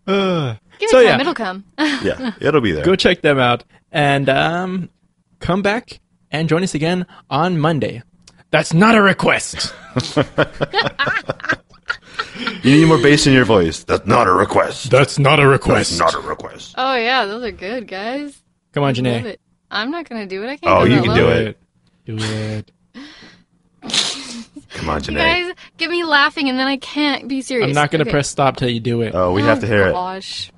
Uh, 0.07 0.55
Give 0.79 0.89
So, 0.89 0.97
me 0.99 1.05
yeah. 1.05 1.11
time. 1.11 1.21
It'll 1.21 1.33
come. 1.33 1.63
Yeah, 2.03 2.33
it'll 2.41 2.59
be 2.61 2.71
there. 2.71 2.83
go 2.83 2.95
check 2.95 3.21
them 3.21 3.37
out 3.39 3.63
and 3.91 4.27
um, 4.27 4.89
come 5.39 5.61
back 5.61 5.99
and 6.31 6.49
join 6.49 6.63
us 6.63 6.73
again 6.75 7.05
on 7.29 7.59
Monday. 7.59 8.01
That's 8.49 8.73
not 8.73 8.95
a 8.95 9.01
request. 9.01 9.73
You 12.63 12.75
need 12.77 12.85
more 12.87 12.97
bass 13.01 13.25
in 13.27 13.33
your 13.33 13.45
voice. 13.45 13.83
That's 13.83 14.05
not 14.05 14.27
a 14.27 14.31
request. 14.31 14.89
That's 14.91 15.17
not 15.19 15.39
a 15.39 15.47
request. 15.47 15.97
That's 15.97 16.13
not 16.13 16.23
a 16.23 16.27
request. 16.27 16.75
Oh 16.77 16.95
yeah, 16.95 17.25
those 17.25 17.43
are 17.43 17.51
good, 17.51 17.87
guys. 17.87 18.39
Come 18.73 18.83
on, 18.83 18.93
Love 18.93 19.03
Janae. 19.05 19.37
It. 19.71 19.75
I'm 19.75 19.91
not 19.91 20.07
gonna 20.09 20.25
do 20.27 20.43
it. 20.43 20.47
I 20.49 20.57
can't. 20.57 20.61
Do 20.61 20.69
it. 20.69 20.73
Oh, 20.73 20.85
go 20.85 20.85
you 20.95 21.01
can 21.01 21.09
low. 21.09 21.15
do 21.15 21.29
it. 21.29 21.57
Do 22.05 22.17
it. 22.19 22.71
Come 24.71 24.89
on, 24.89 25.03
You 25.07 25.13
guys 25.15 25.53
get 25.77 25.89
me 25.89 26.03
laughing, 26.03 26.49
and 26.49 26.57
then 26.59 26.67
I 26.67 26.77
can't 26.77 27.27
be 27.27 27.41
serious. 27.41 27.67
I'm 27.67 27.73
not 27.73 27.91
going 27.91 27.99
to 27.99 28.03
Okay. 28.03 28.11
press 28.11 28.29
stop 28.29 28.57
till 28.57 28.69
you 28.69 28.79
do 28.79 29.01
it. 29.01 29.13
Oh, 29.13 29.31
we 29.33 29.41
have 29.41 29.59
to 29.61 29.67
hear 29.67 29.87
it. 29.87 29.91
Gosh. 29.93 30.51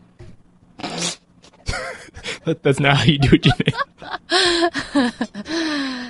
That- 2.45 2.62
That's 2.63 2.80
not 2.80 2.97
how 2.97 3.04
you 3.06 3.17
do 3.19 3.30
it, 3.34 3.41
Janae. 3.43 3.73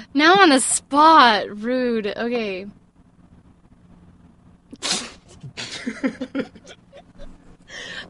Now 0.14 0.36
on 0.42 0.50
the 0.50 0.60
spot. 0.60 1.48
Rude. 1.50 2.08
Okay. 2.08 2.68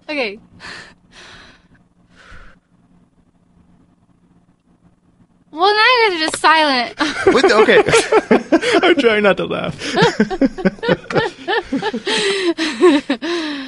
okay. 0.10 0.40
Well, 5.54 5.72
now 5.72 5.84
you 5.84 6.10
guys 6.10 6.16
are 6.16 6.26
just 6.26 6.38
silent. 6.42 7.00
What 7.34 7.48
the- 7.48 7.56
okay. 7.62 7.84
I'm 8.88 8.96
trying 8.96 9.22
not 9.24 9.38
to 9.38 9.46
laugh. 9.46 9.78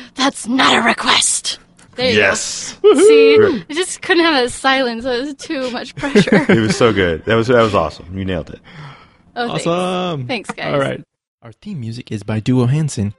That's 0.15 0.48
not 0.48 0.78
a 0.78 0.82
request. 0.82 1.60
There 1.95 2.12
you 2.12 2.17
yes. 2.17 2.74
go. 2.82 2.93
See, 2.95 3.63
I 3.69 3.74
just 3.74 4.02
couldn't 4.02 4.24
have 4.24 4.34
that 4.43 4.52
silence. 4.52 5.06
It 5.06 5.26
was 5.26 5.36
too 5.36 5.69
much 5.71 5.95
pressure. 5.95 6.52
It 6.52 6.60
was 6.60 6.76
so 6.76 6.91
good. 6.91 7.24
That 7.26 7.36
was 7.36 7.48
that 7.48 7.62
was 7.62 7.76
awesome. 7.76 8.17
You 8.17 8.26
nailed 8.26 8.50
it. 8.50 8.60
Oh, 9.36 9.48
thanks. 9.50 9.67
Awesome. 9.67 10.28
Thanks, 10.28 10.52
guys. 10.52 10.74
All 10.74 10.80
right. 10.80 11.04
Our 11.43 11.52
theme 11.54 11.80
music 11.80 12.12
is 12.12 12.24
by 12.24 12.39
Duo 12.39 12.65
Hansen. 12.65 13.13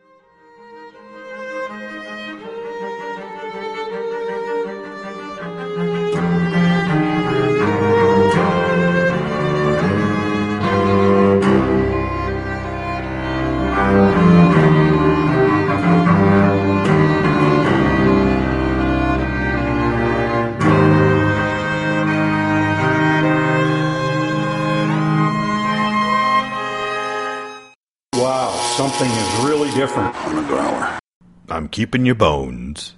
Keeping 31.77 32.07
your 32.07 32.15
bones. 32.15 32.96